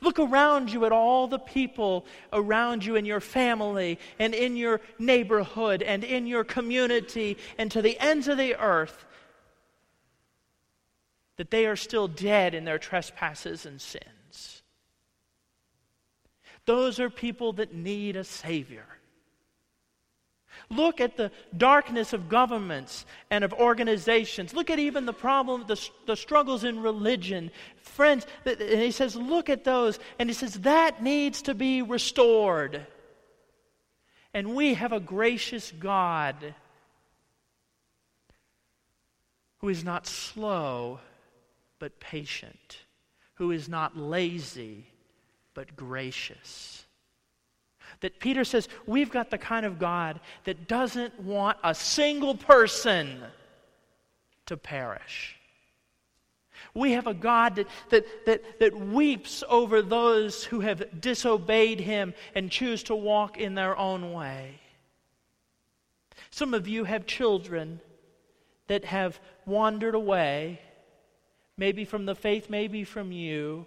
Look 0.00 0.18
around 0.18 0.72
you 0.72 0.84
at 0.84 0.92
all 0.92 1.26
the 1.26 1.38
people 1.38 2.06
around 2.32 2.84
you 2.84 2.96
in 2.96 3.04
your 3.04 3.20
family 3.20 3.98
and 4.18 4.34
in 4.34 4.56
your 4.56 4.80
neighborhood 4.98 5.82
and 5.82 6.04
in 6.04 6.26
your 6.26 6.44
community 6.44 7.38
and 7.56 7.70
to 7.70 7.82
the 7.82 7.98
ends 7.98 8.28
of 8.28 8.38
the 8.38 8.56
earth 8.56 9.04
that 11.36 11.50
they 11.50 11.66
are 11.66 11.76
still 11.76 12.08
dead 12.08 12.54
in 12.54 12.64
their 12.64 12.78
trespasses 12.78 13.64
and 13.64 13.80
sins. 13.80 14.62
Those 16.66 17.00
are 17.00 17.08
people 17.08 17.54
that 17.54 17.72
need 17.72 18.16
a 18.16 18.24
Savior. 18.24 18.97
Look 20.70 21.00
at 21.00 21.16
the 21.16 21.30
darkness 21.56 22.12
of 22.12 22.28
governments 22.28 23.06
and 23.30 23.42
of 23.42 23.54
organizations. 23.54 24.52
Look 24.52 24.68
at 24.68 24.78
even 24.78 25.06
the 25.06 25.14
problem, 25.14 25.64
the, 25.66 25.80
the 26.06 26.16
struggles 26.16 26.62
in 26.62 26.82
religion. 26.82 27.50
Friends, 27.78 28.26
and 28.44 28.60
he 28.60 28.90
says, 28.90 29.16
look 29.16 29.48
at 29.48 29.64
those. 29.64 29.98
And 30.18 30.28
he 30.28 30.34
says, 30.34 30.54
that 30.60 31.02
needs 31.02 31.42
to 31.42 31.54
be 31.54 31.80
restored. 31.80 32.86
And 34.34 34.54
we 34.54 34.74
have 34.74 34.92
a 34.92 35.00
gracious 35.00 35.72
God 35.72 36.54
who 39.60 39.70
is 39.70 39.82
not 39.84 40.06
slow, 40.06 41.00
but 41.78 41.98
patient, 41.98 42.78
who 43.34 43.52
is 43.52 43.68
not 43.70 43.96
lazy, 43.96 44.86
but 45.54 45.74
gracious. 45.74 46.84
That 48.00 48.20
Peter 48.20 48.44
says, 48.44 48.68
we've 48.86 49.10
got 49.10 49.30
the 49.30 49.38
kind 49.38 49.66
of 49.66 49.78
God 49.78 50.20
that 50.44 50.68
doesn't 50.68 51.18
want 51.20 51.58
a 51.64 51.74
single 51.74 52.36
person 52.36 53.20
to 54.46 54.56
perish. 54.56 55.36
We 56.74 56.92
have 56.92 57.06
a 57.06 57.14
God 57.14 57.56
that, 57.56 57.66
that, 57.90 58.26
that, 58.26 58.60
that 58.60 58.78
weeps 58.78 59.42
over 59.48 59.82
those 59.82 60.44
who 60.44 60.60
have 60.60 61.00
disobeyed 61.00 61.80
him 61.80 62.14
and 62.34 62.50
choose 62.50 62.84
to 62.84 62.94
walk 62.94 63.38
in 63.38 63.54
their 63.54 63.76
own 63.76 64.12
way. 64.12 64.60
Some 66.30 66.54
of 66.54 66.68
you 66.68 66.84
have 66.84 67.06
children 67.06 67.80
that 68.68 68.84
have 68.84 69.18
wandered 69.46 69.94
away, 69.94 70.60
maybe 71.56 71.84
from 71.84 72.06
the 72.06 72.14
faith, 72.14 72.50
maybe 72.50 72.84
from 72.84 73.12
you. 73.12 73.66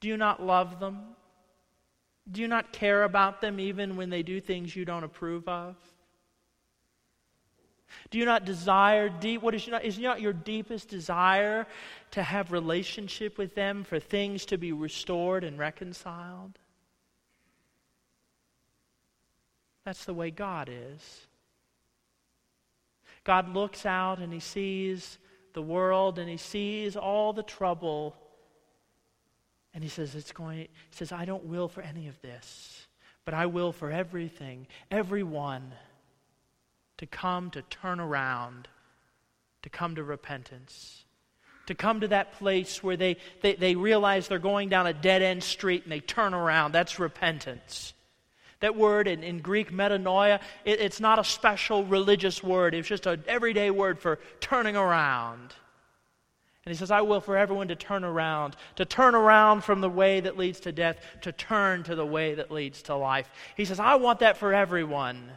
Do 0.00 0.08
you 0.08 0.16
not 0.16 0.42
love 0.42 0.78
them? 0.78 1.16
Do 2.30 2.42
you 2.42 2.48
not 2.48 2.72
care 2.72 3.04
about 3.04 3.40
them 3.40 3.58
even 3.58 3.96
when 3.96 4.10
they 4.10 4.22
do 4.22 4.40
things 4.40 4.76
you 4.76 4.84
don't 4.84 5.04
approve 5.04 5.48
of? 5.48 5.76
Do 8.10 8.18
you 8.18 8.24
not 8.24 8.44
desire 8.44 9.08
deep 9.08 9.42
what 9.42 9.54
is 9.54 9.66
not 9.66 9.84
is 9.84 9.98
not 9.98 10.20
your 10.20 10.32
deepest 10.32 10.88
desire 10.88 11.66
to 12.10 12.22
have 12.22 12.52
relationship 12.52 13.38
with 13.38 13.54
them 13.54 13.84
for 13.84 13.98
things 13.98 14.44
to 14.46 14.58
be 14.58 14.72
restored 14.72 15.44
and 15.44 15.58
reconciled? 15.58 16.58
That's 19.84 20.04
the 20.04 20.14
way 20.14 20.30
God 20.30 20.68
is. 20.70 21.26
God 23.24 23.54
looks 23.54 23.86
out 23.86 24.18
and 24.18 24.32
he 24.32 24.40
sees 24.40 25.18
the 25.54 25.62
world 25.62 26.18
and 26.18 26.28
he 26.28 26.36
sees 26.36 26.94
all 26.96 27.32
the 27.32 27.42
trouble 27.42 28.14
and 29.78 29.84
he 29.84 29.88
says, 29.88 30.16
it's 30.16 30.32
going, 30.32 30.58
he 30.58 30.68
says, 30.90 31.12
I 31.12 31.24
don't 31.24 31.44
will 31.44 31.68
for 31.68 31.82
any 31.82 32.08
of 32.08 32.20
this, 32.20 32.88
but 33.24 33.32
I 33.32 33.46
will 33.46 33.70
for 33.70 33.92
everything, 33.92 34.66
everyone 34.90 35.70
to 36.96 37.06
come 37.06 37.52
to 37.52 37.62
turn 37.62 38.00
around, 38.00 38.66
to 39.62 39.70
come 39.70 39.94
to 39.94 40.02
repentance, 40.02 41.04
to 41.66 41.76
come 41.76 42.00
to 42.00 42.08
that 42.08 42.32
place 42.40 42.82
where 42.82 42.96
they, 42.96 43.18
they, 43.40 43.54
they 43.54 43.76
realize 43.76 44.26
they're 44.26 44.40
going 44.40 44.68
down 44.68 44.88
a 44.88 44.92
dead 44.92 45.22
end 45.22 45.44
street 45.44 45.84
and 45.84 45.92
they 45.92 46.00
turn 46.00 46.34
around. 46.34 46.72
That's 46.72 46.98
repentance. 46.98 47.94
That 48.58 48.74
word 48.74 49.06
in, 49.06 49.22
in 49.22 49.38
Greek, 49.38 49.70
metanoia, 49.70 50.40
it, 50.64 50.80
it's 50.80 50.98
not 50.98 51.20
a 51.20 51.24
special 51.24 51.84
religious 51.84 52.42
word. 52.42 52.74
It's 52.74 52.88
just 52.88 53.06
an 53.06 53.22
everyday 53.28 53.70
word 53.70 54.00
for 54.00 54.18
turning 54.40 54.74
around. 54.74 55.54
And 56.68 56.74
he 56.74 56.78
says, 56.78 56.90
I 56.90 57.00
will 57.00 57.22
for 57.22 57.34
everyone 57.34 57.68
to 57.68 57.74
turn 57.74 58.04
around, 58.04 58.54
to 58.76 58.84
turn 58.84 59.14
around 59.14 59.64
from 59.64 59.80
the 59.80 59.88
way 59.88 60.20
that 60.20 60.36
leads 60.36 60.60
to 60.60 60.70
death, 60.70 61.00
to 61.22 61.32
turn 61.32 61.82
to 61.84 61.94
the 61.94 62.04
way 62.04 62.34
that 62.34 62.50
leads 62.50 62.82
to 62.82 62.94
life. 62.94 63.30
He 63.56 63.64
says, 63.64 63.80
I 63.80 63.94
want 63.94 64.18
that 64.18 64.36
for 64.36 64.52
everyone. 64.52 65.30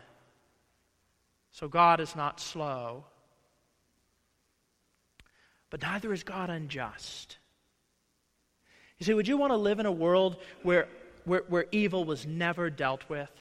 So 1.54 1.70
God 1.70 2.02
is 2.02 2.18
not 2.18 2.42
slow. 2.42 3.06
But 5.70 5.82
neither 5.82 6.12
is 6.12 6.24
God 6.24 6.50
unjust. 6.50 7.38
You 8.98 9.06
see, 9.06 9.14
would 9.14 9.30
you 9.30 9.38
want 9.38 9.52
to 9.52 9.58
live 9.58 9.80
in 9.80 9.86
a 9.86 9.92
world 9.92 10.36
where, 10.64 10.90
where, 11.24 11.46
where 11.48 11.66
evil 11.72 12.04
was 12.04 12.26
never 12.26 12.70
dealt 12.70 13.08
with? 13.08 13.32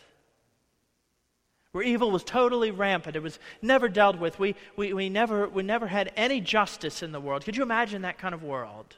Where 1.72 1.84
evil 1.84 2.10
was 2.10 2.24
totally 2.24 2.70
rampant. 2.70 3.16
It 3.16 3.22
was 3.22 3.38
never 3.62 3.88
dealt 3.88 4.18
with. 4.18 4.38
We, 4.38 4.54
we, 4.76 4.92
we, 4.92 5.08
never, 5.08 5.48
we 5.48 5.62
never 5.62 5.86
had 5.86 6.12
any 6.16 6.40
justice 6.40 7.02
in 7.02 7.12
the 7.12 7.20
world. 7.20 7.44
Could 7.44 7.56
you 7.56 7.62
imagine 7.62 8.02
that 8.02 8.18
kind 8.18 8.34
of 8.34 8.42
world? 8.42 8.96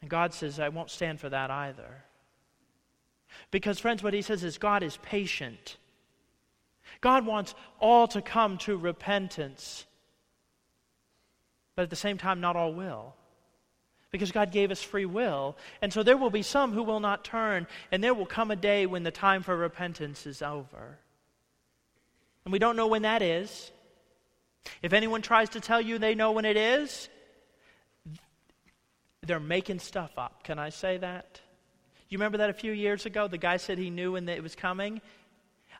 And 0.00 0.10
God 0.10 0.32
says, 0.32 0.58
I 0.58 0.70
won't 0.70 0.90
stand 0.90 1.20
for 1.20 1.28
that 1.28 1.50
either. 1.50 2.04
Because, 3.50 3.78
friends, 3.78 4.02
what 4.02 4.14
he 4.14 4.22
says 4.22 4.44
is 4.44 4.58
God 4.58 4.82
is 4.82 4.96
patient. 4.98 5.76
God 7.00 7.26
wants 7.26 7.54
all 7.78 8.08
to 8.08 8.22
come 8.22 8.58
to 8.58 8.76
repentance, 8.76 9.86
but 11.76 11.82
at 11.82 11.90
the 11.90 11.96
same 11.96 12.18
time, 12.18 12.40
not 12.40 12.56
all 12.56 12.72
will 12.72 13.14
because 14.12 14.30
God 14.30 14.52
gave 14.52 14.70
us 14.70 14.82
free 14.82 15.06
will. 15.06 15.56
And 15.80 15.92
so 15.92 16.02
there 16.02 16.18
will 16.18 16.30
be 16.30 16.42
some 16.42 16.72
who 16.72 16.82
will 16.82 17.00
not 17.00 17.24
turn, 17.24 17.66
and 17.90 18.04
there 18.04 18.14
will 18.14 18.26
come 18.26 18.50
a 18.50 18.56
day 18.56 18.86
when 18.86 19.02
the 19.02 19.10
time 19.10 19.42
for 19.42 19.56
repentance 19.56 20.26
is 20.26 20.42
over. 20.42 20.98
And 22.44 22.52
we 22.52 22.58
don't 22.58 22.76
know 22.76 22.86
when 22.86 23.02
that 23.02 23.22
is. 23.22 23.72
If 24.82 24.92
anyone 24.92 25.22
tries 25.22 25.48
to 25.50 25.60
tell 25.60 25.80
you 25.80 25.98
they 25.98 26.14
know 26.14 26.32
when 26.32 26.44
it 26.44 26.56
is, 26.56 27.08
they're 29.22 29.40
making 29.40 29.78
stuff 29.78 30.12
up. 30.18 30.44
Can 30.44 30.58
I 30.58 30.68
say 30.68 30.98
that? 30.98 31.40
You 32.08 32.18
remember 32.18 32.38
that 32.38 32.50
a 32.50 32.54
few 32.54 32.72
years 32.72 33.06
ago? 33.06 33.28
The 33.28 33.38
guy 33.38 33.56
said 33.56 33.78
he 33.78 33.88
knew 33.88 34.12
when 34.12 34.28
it 34.28 34.42
was 34.42 34.54
coming. 34.54 35.00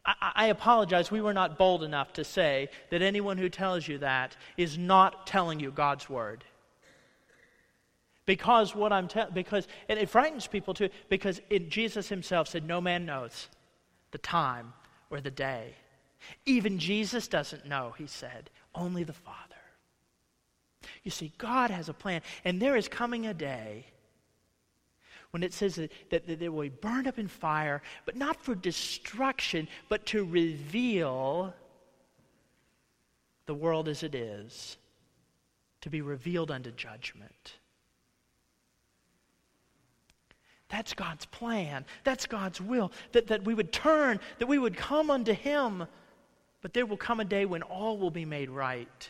I, 0.06 0.32
I, 0.34 0.46
apologize, 0.46 1.10
we 1.10 1.20
were 1.20 1.34
not 1.34 1.58
bold 1.58 1.84
enough 1.84 2.14
to 2.14 2.24
say 2.24 2.70
that 2.90 3.02
anyone 3.02 3.38
who 3.38 3.48
tells 3.48 3.86
you 3.86 3.98
that 3.98 4.36
is 4.56 4.78
not 4.78 5.26
telling 5.26 5.60
you 5.60 5.70
God's 5.70 6.08
word 6.08 6.44
Because 8.24 8.74
what 8.74 8.92
I'm 8.92 9.08
telling, 9.08 9.34
because, 9.34 9.66
and 9.88 9.98
it 9.98 10.08
frightens 10.08 10.46
people 10.46 10.74
too, 10.74 10.90
because 11.08 11.40
it, 11.50 11.68
Jesus 11.68 12.08
himself 12.08 12.48
said, 12.48 12.64
No 12.64 12.80
man 12.80 13.04
knows 13.04 13.48
the 14.12 14.18
time 14.18 14.72
or 15.10 15.20
the 15.20 15.30
day. 15.30 15.74
Even 16.46 16.78
Jesus 16.78 17.26
doesn't 17.26 17.66
know, 17.66 17.94
he 17.98 18.06
said, 18.06 18.50
only 18.74 19.04
the 19.04 19.12
Father. 19.12 19.38
You 21.02 21.10
see, 21.10 21.32
God 21.38 21.70
has 21.70 21.88
a 21.88 21.94
plan, 21.94 22.22
and 22.44 22.60
there 22.60 22.76
is 22.76 22.88
coming 22.88 23.26
a 23.26 23.34
day 23.34 23.86
when 25.30 25.42
it 25.42 25.52
says 25.52 25.76
that, 25.76 25.90
that, 26.10 26.26
that 26.26 26.38
they 26.38 26.48
will 26.48 26.62
be 26.62 26.68
burned 26.68 27.06
up 27.06 27.18
in 27.18 27.26
fire, 27.26 27.82
but 28.04 28.16
not 28.16 28.36
for 28.40 28.54
destruction, 28.54 29.66
but 29.88 30.06
to 30.06 30.24
reveal 30.24 31.54
the 33.46 33.54
world 33.54 33.88
as 33.88 34.02
it 34.02 34.14
is, 34.14 34.76
to 35.80 35.90
be 35.90 36.02
revealed 36.02 36.50
unto 36.50 36.70
judgment. 36.70 37.56
That's 40.72 40.94
God's 40.94 41.26
plan. 41.26 41.84
That's 42.02 42.24
God's 42.24 42.58
will. 42.58 42.92
That, 43.12 43.26
that 43.26 43.44
we 43.44 43.52
would 43.52 43.72
turn, 43.72 44.18
that 44.38 44.46
we 44.46 44.58
would 44.58 44.74
come 44.74 45.10
unto 45.10 45.34
Him. 45.34 45.86
But 46.62 46.72
there 46.72 46.86
will 46.86 46.96
come 46.96 47.20
a 47.20 47.26
day 47.26 47.44
when 47.44 47.60
all 47.60 47.98
will 47.98 48.10
be 48.10 48.24
made 48.24 48.48
right, 48.48 49.08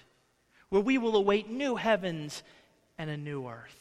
where 0.71 0.83
we 0.83 0.99
will 0.99 1.15
await 1.15 1.49
new 1.49 1.77
heavens 1.77 2.43
and 2.99 3.09
a 3.09 3.17
new 3.17 3.47
earth. 3.47 3.79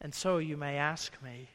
And 0.00 0.14
so 0.14 0.38
you 0.38 0.56
may 0.56 0.76
ask 0.76 1.12
me, 1.20 1.48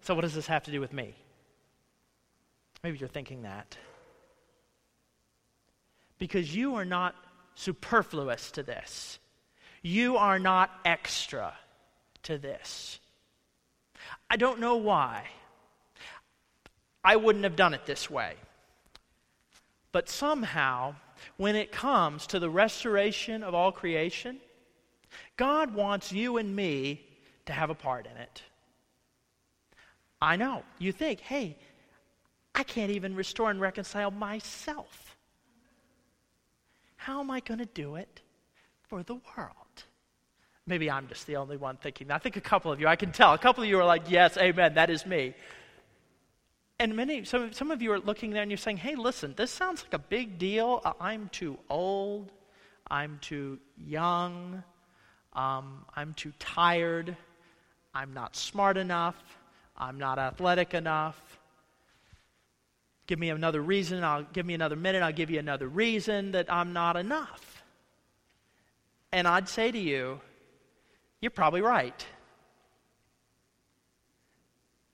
so 0.00 0.14
what 0.14 0.22
does 0.22 0.34
this 0.34 0.46
have 0.46 0.62
to 0.64 0.70
do 0.70 0.80
with 0.80 0.94
me? 0.94 1.14
Maybe 2.82 2.96
you're 2.96 3.08
thinking 3.08 3.42
that. 3.42 3.76
Because 6.18 6.56
you 6.56 6.76
are 6.76 6.86
not 6.86 7.14
superfluous 7.54 8.50
to 8.52 8.62
this. 8.62 9.18
You 9.82 10.16
are 10.16 10.38
not 10.38 10.70
extra 10.84 11.54
to 12.22 12.38
this. 12.38 13.00
I 14.30 14.36
don't 14.36 14.60
know 14.60 14.76
why. 14.76 15.24
I 17.04 17.16
wouldn't 17.16 17.44
have 17.44 17.56
done 17.56 17.74
it 17.74 17.84
this 17.84 18.08
way. 18.08 18.34
But 19.90 20.08
somehow, 20.08 20.94
when 21.36 21.56
it 21.56 21.72
comes 21.72 22.26
to 22.28 22.38
the 22.38 22.48
restoration 22.48 23.42
of 23.42 23.54
all 23.54 23.72
creation, 23.72 24.38
God 25.36 25.74
wants 25.74 26.12
you 26.12 26.38
and 26.38 26.54
me 26.54 27.04
to 27.46 27.52
have 27.52 27.70
a 27.70 27.74
part 27.74 28.06
in 28.06 28.16
it. 28.16 28.42
I 30.20 30.36
know. 30.36 30.62
You 30.78 30.92
think, 30.92 31.20
hey, 31.20 31.56
I 32.54 32.62
can't 32.62 32.92
even 32.92 33.16
restore 33.16 33.50
and 33.50 33.60
reconcile 33.60 34.12
myself. 34.12 35.16
How 36.96 37.20
am 37.20 37.30
I 37.30 37.40
going 37.40 37.58
to 37.58 37.66
do 37.66 37.96
it 37.96 38.20
for 38.88 39.02
the 39.02 39.14
world? 39.14 39.61
Maybe 40.66 40.90
I'm 40.90 41.08
just 41.08 41.26
the 41.26 41.36
only 41.36 41.56
one 41.56 41.76
thinking 41.76 42.08
that. 42.08 42.14
I 42.14 42.18
think 42.18 42.36
a 42.36 42.40
couple 42.40 42.70
of 42.70 42.80
you, 42.80 42.86
I 42.86 42.96
can 42.96 43.10
tell, 43.12 43.34
a 43.34 43.38
couple 43.38 43.64
of 43.64 43.68
you 43.68 43.78
are 43.80 43.84
like, 43.84 44.10
yes, 44.10 44.36
amen, 44.36 44.74
that 44.74 44.90
is 44.90 45.04
me. 45.04 45.34
And 46.78 46.96
many, 46.96 47.24
some, 47.24 47.52
some 47.52 47.70
of 47.70 47.82
you 47.82 47.92
are 47.92 48.00
looking 48.00 48.30
there 48.30 48.42
and 48.42 48.50
you're 48.50 48.58
saying, 48.58 48.78
hey, 48.78 48.94
listen, 48.94 49.34
this 49.36 49.50
sounds 49.50 49.82
like 49.84 49.94
a 49.94 49.98
big 49.98 50.38
deal. 50.38 50.80
I'm 51.00 51.28
too 51.30 51.58
old. 51.68 52.32
I'm 52.90 53.18
too 53.20 53.58
young. 53.76 54.62
Um, 55.32 55.84
I'm 55.94 56.14
too 56.14 56.32
tired. 56.38 57.16
I'm 57.94 58.12
not 58.14 58.36
smart 58.36 58.76
enough. 58.76 59.16
I'm 59.76 59.98
not 59.98 60.18
athletic 60.18 60.74
enough. 60.74 61.20
Give 63.06 63.18
me 63.18 63.30
another 63.30 63.60
reason. 63.60 64.04
I'll 64.04 64.24
give 64.24 64.46
me 64.46 64.54
another 64.54 64.76
minute. 64.76 65.02
I'll 65.02 65.12
give 65.12 65.30
you 65.30 65.38
another 65.38 65.68
reason 65.68 66.32
that 66.32 66.52
I'm 66.52 66.72
not 66.72 66.96
enough. 66.96 67.62
And 69.12 69.28
I'd 69.28 69.48
say 69.48 69.70
to 69.70 69.78
you, 69.78 70.20
you're 71.22 71.30
probably 71.30 71.62
right. 71.62 72.04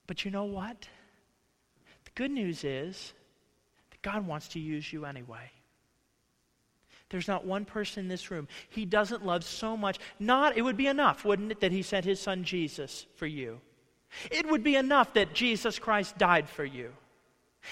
But 0.06 0.24
you 0.24 0.30
know 0.30 0.44
what? 0.44 0.86
The 2.04 2.10
good 2.14 2.30
news 2.30 2.62
is 2.62 3.12
that 3.90 4.02
God 4.02 4.26
wants 4.26 4.48
to 4.48 4.60
use 4.60 4.92
you 4.92 5.04
anyway. 5.04 5.50
There's 7.10 7.28
not 7.28 7.46
one 7.46 7.64
person 7.64 8.04
in 8.04 8.08
this 8.08 8.30
room 8.30 8.46
he 8.68 8.84
doesn't 8.84 9.24
love 9.24 9.42
so 9.42 9.76
much. 9.76 9.98
Not, 10.20 10.56
it 10.56 10.62
would 10.62 10.76
be 10.76 10.86
enough, 10.86 11.24
wouldn't 11.24 11.50
it, 11.50 11.60
that 11.60 11.72
he 11.72 11.82
sent 11.82 12.04
his 12.04 12.20
son 12.20 12.44
Jesus 12.44 13.06
for 13.16 13.26
you? 13.26 13.60
It 14.30 14.48
would 14.48 14.62
be 14.62 14.76
enough 14.76 15.14
that 15.14 15.34
Jesus 15.34 15.78
Christ 15.78 16.18
died 16.18 16.48
for 16.48 16.64
you. 16.64 16.92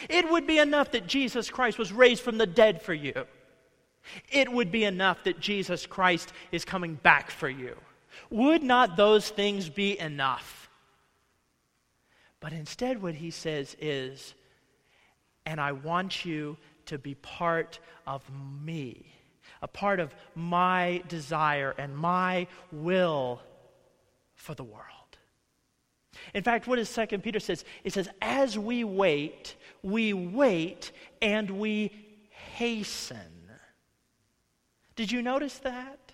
It 0.08 0.30
would 0.30 0.46
be 0.46 0.58
enough 0.58 0.90
that 0.92 1.06
Jesus 1.06 1.50
Christ 1.50 1.78
was 1.78 1.92
raised 1.92 2.22
from 2.22 2.38
the 2.38 2.46
dead 2.46 2.82
for 2.82 2.94
you. 2.94 3.26
It 4.30 4.50
would 4.50 4.70
be 4.70 4.84
enough 4.84 5.24
that 5.24 5.40
Jesus 5.40 5.86
Christ 5.86 6.32
is 6.52 6.64
coming 6.64 6.94
back 6.94 7.30
for 7.30 7.48
you. 7.48 7.76
Would 8.30 8.62
not 8.62 8.96
those 8.96 9.28
things 9.28 9.68
be 9.68 9.98
enough? 9.98 10.68
But 12.40 12.52
instead, 12.52 13.02
what 13.02 13.14
he 13.14 13.30
says 13.30 13.76
is, 13.80 14.34
and 15.44 15.60
I 15.60 15.72
want 15.72 16.24
you 16.24 16.56
to 16.86 16.98
be 16.98 17.14
part 17.14 17.78
of 18.06 18.22
me 18.62 19.16
a 19.62 19.68
part 19.68 20.00
of 20.00 20.14
my 20.34 21.02
desire 21.08 21.74
and 21.78 21.96
my 21.96 22.46
will 22.72 23.40
for 24.34 24.54
the 24.54 24.64
world. 24.64 24.84
In 26.34 26.42
fact, 26.42 26.66
what 26.66 26.76
does 26.76 26.88
Second 26.88 27.22
Peter 27.22 27.40
says? 27.40 27.64
It 27.84 27.92
says, 27.92 28.08
as 28.20 28.58
we 28.58 28.84
wait, 28.84 29.54
we 29.82 30.12
wait 30.12 30.92
and 31.22 31.50
we 31.50 31.92
hasten. 32.30 33.16
Did 34.94 35.12
you 35.12 35.22
notice 35.22 35.58
that? 35.58 36.05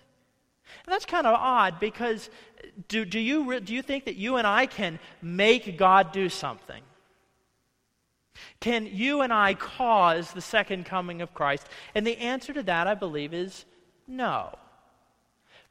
And 0.85 0.93
that's 0.93 1.05
kind 1.05 1.27
of 1.27 1.35
odd 1.35 1.79
because 1.79 2.29
do, 2.87 3.05
do, 3.05 3.19
you, 3.19 3.59
do 3.59 3.73
you 3.73 3.81
think 3.81 4.05
that 4.05 4.15
you 4.15 4.37
and 4.37 4.47
I 4.47 4.65
can 4.65 4.99
make 5.21 5.77
God 5.77 6.11
do 6.11 6.29
something? 6.29 6.81
Can 8.59 8.87
you 8.87 9.21
and 9.21 9.33
I 9.33 9.53
cause 9.53 10.31
the 10.31 10.41
second 10.41 10.85
coming 10.85 11.21
of 11.21 11.33
Christ? 11.33 11.67
And 11.93 12.05
the 12.05 12.17
answer 12.17 12.53
to 12.53 12.63
that, 12.63 12.87
I 12.87 12.95
believe, 12.95 13.33
is 13.33 13.65
no. 14.07 14.53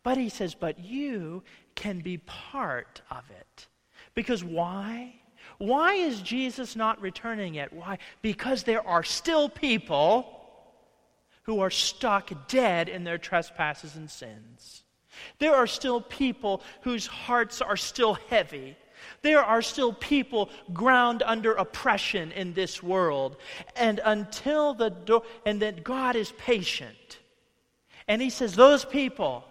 But 0.02 0.16
he 0.16 0.28
says, 0.28 0.54
but 0.54 0.78
you 0.78 1.42
can 1.74 2.00
be 2.00 2.18
part 2.18 3.02
of 3.10 3.24
it. 3.30 3.66
Because 4.14 4.44
why? 4.44 5.14
Why 5.58 5.94
is 5.94 6.20
Jesus 6.20 6.76
not 6.76 7.00
returning 7.00 7.54
yet? 7.54 7.72
Why? 7.72 7.98
Because 8.20 8.64
there 8.64 8.86
are 8.86 9.02
still 9.02 9.48
people 9.48 10.40
who 11.44 11.60
are 11.60 11.70
stuck 11.70 12.48
dead 12.48 12.88
in 12.88 13.04
their 13.04 13.18
trespasses 13.18 13.96
and 13.96 14.10
sins. 14.10 14.81
There 15.38 15.54
are 15.54 15.66
still 15.66 16.00
people 16.00 16.62
whose 16.82 17.06
hearts 17.06 17.60
are 17.60 17.76
still 17.76 18.14
heavy 18.28 18.76
there 19.22 19.42
are 19.42 19.62
still 19.62 19.92
people 19.92 20.50
ground 20.72 21.22
under 21.24 21.52
oppression 21.52 22.32
in 22.32 22.54
this 22.54 22.82
world. 22.82 23.36
And 23.76 24.00
until 24.04 24.74
the 24.74 24.90
door, 24.90 25.22
and 25.46 25.60
that 25.62 25.84
God 25.84 26.16
is 26.16 26.32
patient. 26.32 27.18
And 28.08 28.20
He 28.20 28.30
says, 28.30 28.54
those 28.54 28.84
people, 28.84 29.44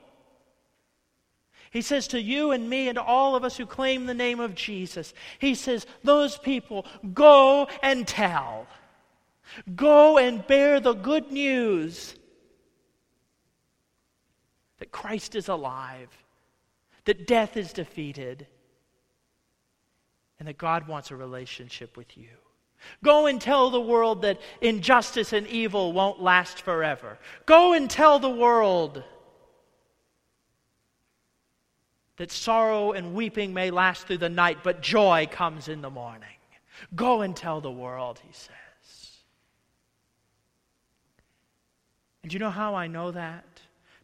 He 1.71 1.81
says 1.81 2.07
to 2.09 2.21
you 2.21 2.51
and 2.51 2.69
me 2.69 2.89
and 2.89 2.97
to 2.97 3.03
all 3.03 3.35
of 3.35 3.43
us 3.43 3.57
who 3.57 3.65
claim 3.65 4.05
the 4.05 4.13
name 4.13 4.39
of 4.39 4.55
Jesus, 4.55 5.13
He 5.39 5.55
says, 5.55 5.85
those 6.03 6.37
people, 6.37 6.85
go 7.13 7.67
and 7.81 8.07
tell. 8.07 8.67
Go 9.75 10.17
and 10.17 10.45
bear 10.47 10.79
the 10.79 10.93
good 10.93 11.31
news 11.31 12.15
that 14.81 14.91
Christ 14.91 15.35
is 15.35 15.47
alive, 15.47 16.09
that 17.05 17.27
death 17.27 17.55
is 17.55 17.71
defeated 17.71 18.47
and 20.39 20.47
that 20.47 20.57
God 20.57 20.87
wants 20.87 21.11
a 21.11 21.15
relationship 21.15 21.95
with 21.95 22.17
you. 22.17 22.29
Go 23.03 23.27
and 23.27 23.39
tell 23.39 23.69
the 23.69 23.79
world 23.79 24.23
that 24.23 24.41
injustice 24.59 25.33
and 25.33 25.45
evil 25.45 25.93
won't 25.93 26.19
last 26.19 26.63
forever. 26.63 27.19
Go 27.45 27.73
and 27.73 27.91
tell 27.91 28.17
the 28.17 28.27
world 28.27 29.03
that 32.17 32.31
sorrow 32.31 32.93
and 32.93 33.13
weeping 33.13 33.53
may 33.53 33.69
last 33.69 34.07
through 34.07 34.17
the 34.17 34.29
night, 34.29 34.63
but 34.63 34.81
joy 34.81 35.27
comes 35.29 35.67
in 35.67 35.83
the 35.83 35.91
morning. 35.91 36.27
Go 36.95 37.21
and 37.21 37.35
tell 37.35 37.61
the 37.61 37.71
world, 37.71 38.19
he 38.25 38.33
says. 38.33 39.11
And 42.23 42.33
you 42.33 42.39
know 42.39 42.49
how 42.49 42.73
I 42.73 42.87
know 42.87 43.11
that? 43.11 43.45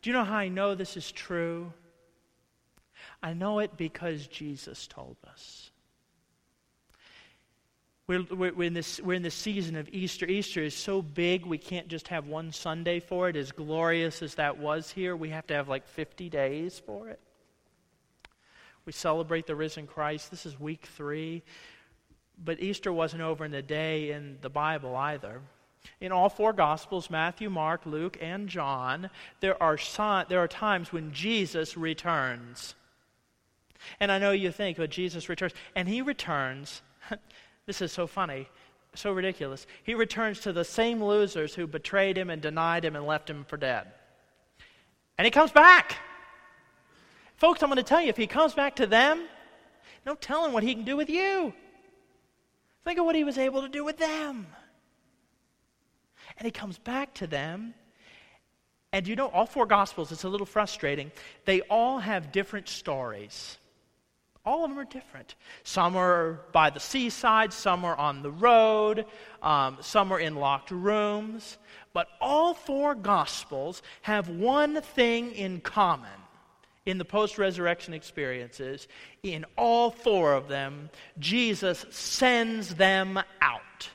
Do 0.08 0.12
you 0.12 0.18
know 0.20 0.24
how 0.24 0.38
I 0.38 0.48
know 0.48 0.74
this 0.74 0.96
is 0.96 1.12
true? 1.12 1.74
I 3.22 3.34
know 3.34 3.60
it 3.60 3.76
because 3.76 4.26
Jesus 4.26 4.88
told 4.88 5.18
us. 5.30 5.70
We're, 8.08 8.24
we're, 8.32 8.64
in 8.64 8.74
this, 8.74 9.02
we're 9.02 9.16
in 9.16 9.22
this 9.22 9.36
season 9.36 9.76
of 9.76 9.90
Easter. 9.92 10.26
Easter 10.26 10.62
is 10.62 10.74
so 10.74 11.02
big, 11.02 11.46
we 11.46 11.58
can't 11.58 11.90
just 11.90 12.08
have 12.08 12.26
one 12.26 12.54
Sunday 12.54 13.02
for 13.02 13.28
it. 13.28 13.36
As 13.36 13.52
glorious 13.52 14.22
as 14.22 14.36
that 14.36 14.58
was 14.58 14.90
here, 14.90 15.14
we 15.14 15.28
have 15.32 15.46
to 15.48 15.54
have 15.56 15.68
like 15.68 15.86
50 15.86 16.30
days 16.30 16.80
for 16.80 17.10
it. 17.10 17.20
We 18.86 18.94
celebrate 18.94 19.46
the 19.46 19.58
risen 19.58 19.88
Christ. 19.88 20.32
This 20.32 20.46
is 20.46 20.58
week 20.58 20.86
three. 20.96 21.44
But 22.42 22.62
Easter 22.62 22.94
wasn't 22.94 23.24
over 23.24 23.44
in 23.44 23.54
a 23.54 23.62
day 23.62 24.12
in 24.12 24.38
the 24.40 24.50
Bible 24.50 24.96
either. 24.96 25.42
In 26.00 26.12
all 26.12 26.30
four 26.30 26.54
Gospels, 26.54 27.10
Matthew, 27.10 27.50
Mark, 27.50 27.86
Luke, 27.86 28.18
and 28.22 28.48
John, 28.48 29.10
there 29.40 29.62
are, 29.62 29.78
there 30.30 30.40
are 30.40 30.48
times 30.48 30.92
when 30.92 31.12
Jesus 31.12 31.78
returns. 31.78 32.76
And 34.00 34.12
I 34.12 34.20
know 34.20 34.32
you 34.32 34.52
think, 34.52 34.78
but 34.78 34.90
Jesus 34.90 35.30
returns. 35.30 35.54
And 35.76 35.88
he 35.88 36.02
returns, 36.02 36.82
this 37.66 37.82
is 37.82 37.92
so 37.92 38.08
funny, 38.08 38.48
so 38.96 39.12
ridiculous. 39.12 39.68
He 39.84 39.94
returns 39.94 40.40
to 40.42 40.54
the 40.54 40.66
same 40.66 41.04
losers 41.04 41.56
who 41.56 41.68
betrayed 41.68 42.18
him 42.18 42.30
and 42.30 42.42
denied 42.42 42.86
him 42.86 42.96
and 42.96 43.06
left 43.06 43.30
him 43.30 43.46
for 43.46 43.58
dead. 43.58 43.88
And 45.18 45.26
he 45.26 45.32
comes 45.32 45.52
back. 45.52 45.98
Folks, 47.38 47.62
I'm 47.62 47.70
going 47.70 47.78
to 47.78 47.84
tell 47.84 48.02
you, 48.02 48.10
if 48.10 48.18
he 48.18 48.28
comes 48.28 48.54
back 48.54 48.76
to 48.78 48.88
them, 48.88 49.28
no 50.06 50.16
telling 50.16 50.54
what 50.54 50.64
he 50.64 50.74
can 50.74 50.84
do 50.84 50.98
with 50.98 51.10
you. 51.10 51.54
Think 52.84 53.00
of 53.00 53.06
what 53.06 53.16
he 53.16 53.24
was 53.24 53.38
able 53.38 53.62
to 53.62 53.70
do 53.70 53.84
with 53.84 53.98
them. 53.98 54.48
And 56.38 56.46
he 56.46 56.52
comes 56.52 56.78
back 56.78 57.14
to 57.16 57.28
them. 57.28 57.74
And 58.94 59.08
you 59.08 59.16
know, 59.16 59.28
all 59.28 59.46
four 59.46 59.66
Gospels, 59.66 60.12
it's 60.12 60.24
a 60.24 60.30
little 60.30 60.46
frustrating. 60.46 61.12
They 61.46 61.62
all 61.62 62.00
have 62.00 62.32
different 62.32 62.70
stories. 62.70 63.58
All 64.46 64.64
of 64.64 64.72
them 64.72 64.80
are 64.80 64.86
different. 64.86 65.36
Some 65.64 65.98
are 65.98 66.40
by 66.54 66.70
the 66.70 66.80
seaside, 66.80 67.52
some 67.52 67.84
are 67.84 67.98
on 67.98 68.24
the 68.24 68.32
road, 68.32 69.06
um, 69.42 69.78
some 69.82 70.14
are 70.14 70.20
in 70.20 70.36
locked 70.36 70.72
rooms. 70.72 71.58
But 71.92 72.08
all 72.22 72.54
four 72.54 72.96
Gospels 72.96 73.82
have 74.04 74.30
one 74.30 74.82
thing 74.82 75.34
in 75.34 75.60
common 75.60 76.10
in 76.86 76.98
the 76.98 77.04
post 77.04 77.38
resurrection 77.38 77.94
experiences. 77.94 78.88
In 79.22 79.46
all 79.58 79.92
four 79.92 80.34
of 80.34 80.48
them, 80.48 80.90
Jesus 81.20 81.86
sends 81.90 82.76
them 82.76 83.20
out. 83.42 83.90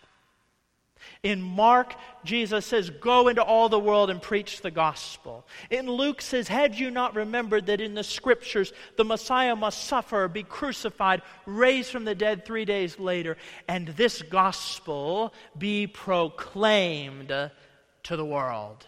In 1.22 1.40
Mark, 1.40 1.94
Jesus 2.24 2.66
says, 2.66 2.90
Go 2.90 3.28
into 3.28 3.44
all 3.44 3.68
the 3.68 3.78
world 3.78 4.10
and 4.10 4.20
preach 4.20 4.60
the 4.60 4.72
gospel. 4.72 5.46
In 5.70 5.86
Luke 5.86 6.20
says, 6.20 6.48
Had 6.48 6.76
you 6.76 6.90
not 6.90 7.14
remembered 7.14 7.66
that 7.66 7.80
in 7.80 7.94
the 7.94 8.02
scriptures 8.02 8.72
the 8.96 9.04
Messiah 9.04 9.54
must 9.54 9.84
suffer, 9.84 10.26
be 10.26 10.42
crucified, 10.42 11.22
raised 11.46 11.92
from 11.92 12.04
the 12.04 12.16
dead 12.16 12.44
three 12.44 12.64
days 12.64 12.98
later, 12.98 13.36
and 13.68 13.88
this 13.88 14.20
gospel 14.22 15.32
be 15.56 15.86
proclaimed 15.86 17.28
to 17.28 18.16
the 18.16 18.24
world? 18.24 18.84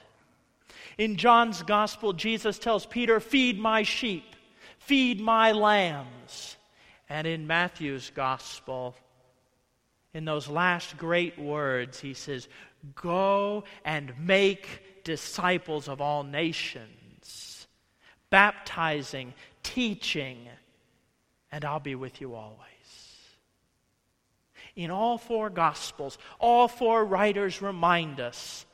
In 0.98 1.16
John's 1.16 1.62
gospel, 1.62 2.12
Jesus 2.12 2.58
tells 2.58 2.84
Peter, 2.84 3.20
Feed 3.20 3.60
my 3.60 3.84
sheep, 3.84 4.34
feed 4.78 5.20
my 5.20 5.52
lambs. 5.52 6.56
And 7.08 7.28
in 7.28 7.46
Matthew's 7.46 8.10
gospel, 8.10 8.96
in 10.14 10.24
those 10.24 10.48
last 10.48 10.96
great 10.96 11.38
words, 11.38 12.00
he 12.00 12.14
says, 12.14 12.48
Go 12.94 13.64
and 13.84 14.12
make 14.18 15.02
disciples 15.02 15.88
of 15.88 16.00
all 16.00 16.22
nations, 16.22 17.66
baptizing, 18.30 19.34
teaching, 19.62 20.48
and 21.50 21.64
I'll 21.64 21.80
be 21.80 21.96
with 21.96 22.20
you 22.20 22.34
always. 22.34 22.60
In 24.76 24.90
all 24.90 25.18
four 25.18 25.50
Gospels, 25.50 26.18
all 26.38 26.68
four 26.68 27.04
writers 27.04 27.60
remind 27.60 28.20
us 28.20 28.66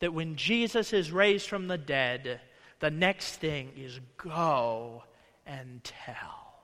that 0.00 0.14
when 0.14 0.36
Jesus 0.36 0.92
is 0.92 1.10
raised 1.10 1.48
from 1.48 1.68
the 1.68 1.78
dead, 1.78 2.40
the 2.80 2.90
next 2.90 3.36
thing 3.36 3.72
is 3.76 3.98
go 4.18 5.02
and 5.46 5.82
tell. 5.82 6.60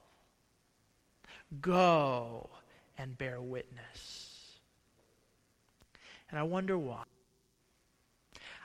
Go 1.61 2.51
and 3.03 3.19
bear 3.19 3.41
witness. 3.41 4.59
And 6.31 6.39
I 6.39 6.45
wonder 6.45 6.79
why. 6.79 7.03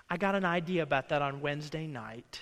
I 0.09 0.17
got 0.17 0.35
an 0.35 0.45
idea 0.45 0.83
about 0.83 1.09
that 1.09 1.23
on 1.23 1.41
Wednesday 1.41 1.87
night. 1.87 2.41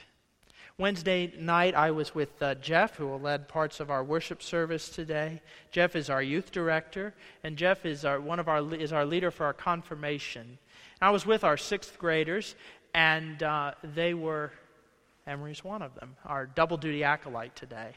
Wednesday 0.78 1.32
night, 1.40 1.74
I 1.74 1.92
was 1.92 2.14
with 2.14 2.42
uh, 2.42 2.56
Jeff, 2.56 2.98
who 2.98 3.08
will 3.08 3.22
lead 3.22 3.48
parts 3.48 3.80
of 3.80 3.90
our 3.90 4.04
worship 4.04 4.44
service 4.44 4.90
today. 4.90 5.42
Jeff 5.72 5.96
is 5.96 6.10
our 6.10 6.22
youth 6.22 6.52
director, 6.52 7.14
and 7.46 7.56
Jeff 7.56 7.86
is 7.86 8.04
our, 8.04 8.20
one 8.20 8.40
of 8.40 8.50
our 8.50 8.76
is 8.76 8.92
our 8.92 9.06
leader 9.06 9.32
for 9.32 9.46
our 9.46 9.54
confirmation. 9.54 10.58
I 11.02 11.12
was 11.12 11.26
with 11.26 11.46
our 11.46 11.56
sixth 11.56 11.98
graders, 11.98 12.56
and 12.94 13.42
uh, 13.42 13.72
they 13.96 14.14
were 14.14 14.52
Emery's 15.26 15.64
one 15.64 15.82
of 15.82 15.96
them, 15.96 16.18
our 16.26 16.46
double 16.46 16.76
duty 16.76 17.06
acolyte 17.06 17.56
today. 17.56 17.94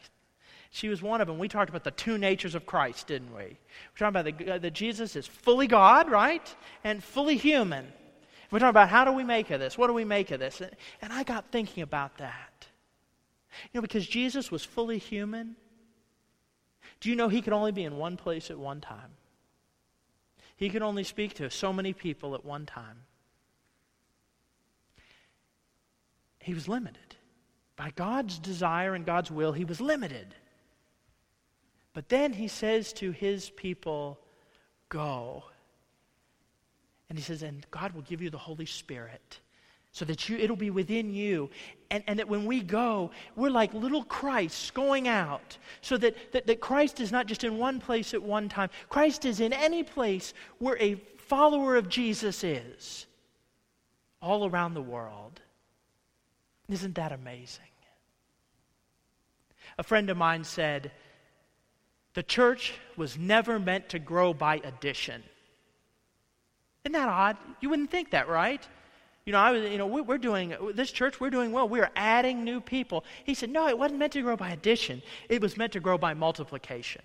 She 0.71 0.89
was 0.89 1.03
one 1.03 1.21
of 1.21 1.27
them. 1.27 1.39
We 1.39 1.49
talked 1.49 1.71
about 1.71 1.85
the 1.85 1.91
two 1.91 2.19
natures 2.19 2.55
of 2.55 2.67
Christ, 2.67 3.07
didn't 3.07 3.35
we? 3.35 3.43
We're 3.43 3.99
talking 3.99 4.21
about 4.21 4.39
the, 4.39 4.55
uh, 4.55 4.59
that 4.59 4.75
Jesus 4.75 5.17
is 5.17 5.27
fully 5.27 5.67
God, 5.67 6.11
right? 6.11 6.55
And 6.85 7.03
fully 7.03 7.37
human. 7.37 7.91
We're 8.51 8.59
talking 8.59 8.71
about 8.71 8.89
how 8.89 9.05
do 9.05 9.13
we 9.13 9.25
make 9.25 9.51
of 9.51 9.61
this? 9.61 9.79
What 9.79 9.89
do 9.89 9.93
we 9.95 10.05
make 10.05 10.31
of 10.31 10.41
this? 10.41 10.61
And 10.61 11.13
I 11.13 11.23
got 11.23 11.51
thinking 11.51 11.83
about 11.83 12.19
that. 12.19 12.67
You 13.65 13.79
know, 13.79 13.83
because 13.83 14.07
Jesus 14.07 14.51
was 14.51 14.65
fully 14.65 14.99
human, 14.99 15.57
do 17.01 17.09
you 17.09 17.17
know 17.17 17.29
he 17.29 17.43
could 17.43 17.53
only 17.53 17.73
be 17.73 17.85
in 17.85 17.97
one 17.97 18.17
place 18.17 18.51
at 18.51 18.59
one 18.59 18.81
time? 18.81 19.13
He 20.57 20.71
could 20.71 20.83
only 20.83 21.05
speak 21.05 21.35
to 21.35 21.51
so 21.51 21.73
many 21.73 21.93
people 21.93 22.35
at 22.35 22.45
one 22.45 22.67
time. 22.67 23.05
He 26.41 26.55
was 26.55 26.69
limited. 26.69 27.17
By 27.77 27.93
God's 27.95 28.39
desire 28.39 28.95
and 28.95 29.07
God's 29.07 29.31
will, 29.31 29.53
he 29.53 29.65
was 29.65 29.81
limited. 29.81 30.35
But 31.99 32.11
then 32.11 32.33
he 32.33 32.47
says 32.47 32.93
to 32.93 33.11
his 33.11 33.51
people, 33.51 34.21
Go. 34.89 35.43
And 37.09 37.19
he 37.19 37.25
says, 37.25 37.43
And 37.43 37.67
God 37.73 37.93
will 37.93 38.03
give 38.03 38.23
you 38.23 38.31
the 38.31 38.39
Holy 38.39 38.67
Spirit 38.67 39.41
so 39.91 40.05
that 40.05 40.29
you, 40.29 40.37
it'll 40.37 40.55
be 40.55 40.71
within 40.71 41.13
you. 41.13 41.51
And, 41.91 42.05
and 42.07 42.21
that 42.21 42.29
when 42.29 42.47
we 42.47 42.61
go, 42.61 43.11
we're 43.35 43.51
like 43.51 43.75
little 43.75 44.05
Christs 44.05 44.71
going 44.71 45.09
out. 45.09 45.59
So 45.81 45.97
that, 45.97 46.15
that, 46.31 46.47
that 46.47 46.61
Christ 46.61 47.01
is 47.01 47.11
not 47.11 47.27
just 47.27 47.43
in 47.43 47.59
one 47.59 47.81
place 47.81 48.15
at 48.15 48.23
one 48.23 48.49
time, 48.49 48.71
Christ 48.89 49.25
is 49.25 49.41
in 49.41 49.53
any 49.53 49.83
place 49.83 50.35
where 50.61 50.81
a 50.81 51.03
follower 51.17 51.75
of 51.75 51.89
Jesus 51.89 52.45
is, 52.45 53.09
all 54.23 54.49
around 54.49 54.75
the 54.75 54.83
world. 54.83 55.41
Isn't 56.69 56.95
that 56.95 57.11
amazing? 57.11 57.65
A 59.79 59.83
friend 59.83 60.09
of 60.11 60.17
mine 60.17 60.45
said, 60.45 60.93
the 62.19 62.23
church 62.25 62.75
was 62.97 63.17
never 63.17 63.61
meant 63.61 63.89
to 63.91 64.01
grow 64.01 64.35
by 64.35 64.57
addition. 64.65 65.23
Isn't 66.85 66.95
that 66.95 67.09
odd? 67.09 67.37
You 67.61 67.71
wouldn't 67.71 67.93
think 67.93 68.11
that, 68.11 68.29
right? 68.29 68.61
You 69.25 69.33
know, 69.33 69.39
I 69.39 69.53
was, 69.53 69.71
you 69.71 69.79
know, 69.79 69.87
we're 69.87 70.19
doing 70.19 70.53
this 70.75 70.91
church. 70.91 71.21
We're 71.21 71.31
doing 71.31 71.53
well. 71.53 71.69
We're 71.69 71.93
adding 71.95 72.43
new 72.43 72.61
people. 72.61 73.05
He 73.23 73.35
said, 73.35 73.51
no, 73.51 73.69
it 73.69 73.79
wasn't 73.79 74.01
meant 74.01 74.15
to 74.15 74.23
grow 74.23 74.37
by 74.37 74.51
addition. 74.51 75.01
It 75.29 75.41
was 75.41 75.57
meant 75.57 75.73
to 75.75 75.81
grow 75.81 75.97
by 75.97 76.13
multiplication. 76.13 77.03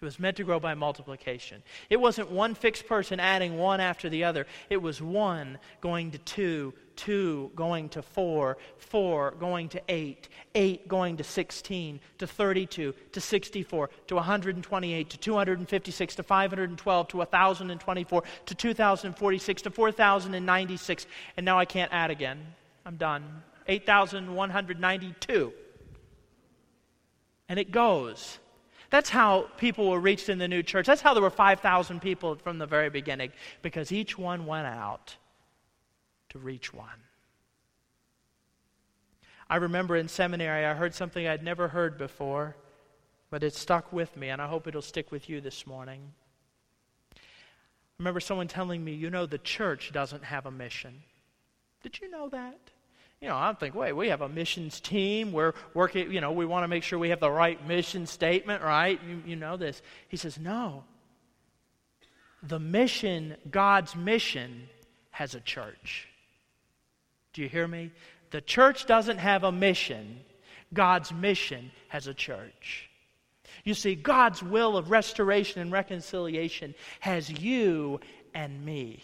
It 0.00 0.06
was 0.06 0.18
meant 0.18 0.38
to 0.38 0.44
grow 0.44 0.58
by 0.58 0.72
multiplication. 0.72 1.62
It 1.90 2.00
wasn't 2.00 2.30
one 2.30 2.54
fixed 2.54 2.86
person 2.86 3.20
adding 3.20 3.58
one 3.58 3.80
after 3.80 4.08
the 4.08 4.24
other. 4.24 4.46
It 4.70 4.78
was 4.80 5.02
one 5.02 5.58
going 5.82 6.10
to 6.12 6.18
two, 6.18 6.72
two 6.96 7.50
going 7.54 7.90
to 7.90 8.00
four, 8.00 8.56
four 8.78 9.32
going 9.32 9.68
to 9.68 9.82
eight, 9.90 10.30
eight 10.54 10.88
going 10.88 11.18
to 11.18 11.24
16, 11.24 12.00
to 12.16 12.26
32, 12.26 12.94
to 13.12 13.20
64, 13.20 13.90
to 14.06 14.14
128, 14.14 15.10
to 15.10 15.18
256, 15.18 16.14
to 16.14 16.22
512, 16.22 17.08
to 17.08 17.16
1,024, 17.18 18.22
to 18.46 18.54
2,046, 18.54 19.62
to 19.62 19.70
4,096. 19.70 21.06
And 21.36 21.44
now 21.44 21.58
I 21.58 21.66
can't 21.66 21.92
add 21.92 22.10
again. 22.10 22.40
I'm 22.86 22.96
done. 22.96 23.42
8,192. 23.68 25.52
And 27.50 27.58
it 27.58 27.70
goes. 27.70 28.38
That's 28.90 29.08
how 29.08 29.42
people 29.56 29.88
were 29.88 30.00
reached 30.00 30.28
in 30.28 30.38
the 30.38 30.48
new 30.48 30.62
church. 30.62 30.86
That's 30.86 31.00
how 31.00 31.14
there 31.14 31.22
were 31.22 31.30
5,000 31.30 32.00
people 32.00 32.34
from 32.34 32.58
the 32.58 32.66
very 32.66 32.90
beginning, 32.90 33.32
because 33.62 33.92
each 33.92 34.18
one 34.18 34.46
went 34.46 34.66
out 34.66 35.16
to 36.30 36.38
reach 36.38 36.74
one. 36.74 36.88
I 39.48 39.56
remember 39.56 39.96
in 39.96 40.08
seminary, 40.08 40.64
I 40.64 40.74
heard 40.74 40.94
something 40.94 41.26
I'd 41.26 41.42
never 41.42 41.68
heard 41.68 41.98
before, 41.98 42.56
but 43.30 43.42
it 43.42 43.54
stuck 43.54 43.92
with 43.92 44.16
me, 44.16 44.28
and 44.28 44.42
I 44.42 44.46
hope 44.48 44.66
it'll 44.66 44.82
stick 44.82 45.10
with 45.12 45.28
you 45.28 45.40
this 45.40 45.66
morning. 45.66 46.12
I 47.14 47.18
remember 47.98 48.20
someone 48.20 48.48
telling 48.48 48.84
me, 48.84 48.92
you 48.92 49.10
know, 49.10 49.26
the 49.26 49.38
church 49.38 49.92
doesn't 49.92 50.24
have 50.24 50.46
a 50.46 50.50
mission. 50.50 51.02
Did 51.82 52.00
you 52.00 52.10
know 52.10 52.28
that? 52.28 52.58
You 53.20 53.28
know, 53.28 53.36
I 53.36 53.52
think, 53.52 53.74
wait, 53.74 53.92
we 53.92 54.08
have 54.08 54.22
a 54.22 54.28
missions 54.28 54.80
team. 54.80 55.32
We're 55.32 55.52
working, 55.74 56.10
you 56.10 56.22
know, 56.22 56.32
we 56.32 56.46
want 56.46 56.64
to 56.64 56.68
make 56.68 56.82
sure 56.82 56.98
we 56.98 57.10
have 57.10 57.20
the 57.20 57.30
right 57.30 57.64
mission 57.68 58.06
statement, 58.06 58.62
right? 58.62 58.98
You, 59.06 59.22
you 59.26 59.36
know 59.36 59.58
this. 59.58 59.82
He 60.08 60.16
says, 60.16 60.38
no. 60.38 60.84
The 62.42 62.58
mission, 62.58 63.36
God's 63.50 63.94
mission, 63.94 64.68
has 65.10 65.34
a 65.34 65.40
church. 65.40 66.08
Do 67.34 67.42
you 67.42 67.48
hear 67.48 67.68
me? 67.68 67.92
The 68.30 68.40
church 68.40 68.86
doesn't 68.86 69.18
have 69.18 69.44
a 69.44 69.52
mission, 69.52 70.20
God's 70.72 71.12
mission 71.12 71.72
has 71.88 72.06
a 72.06 72.14
church. 72.14 72.88
You 73.64 73.74
see, 73.74 73.96
God's 73.96 74.42
will 74.42 74.78
of 74.78 74.90
restoration 74.90 75.60
and 75.60 75.70
reconciliation 75.70 76.74
has 77.00 77.28
you 77.28 78.00
and 78.34 78.64
me. 78.64 79.02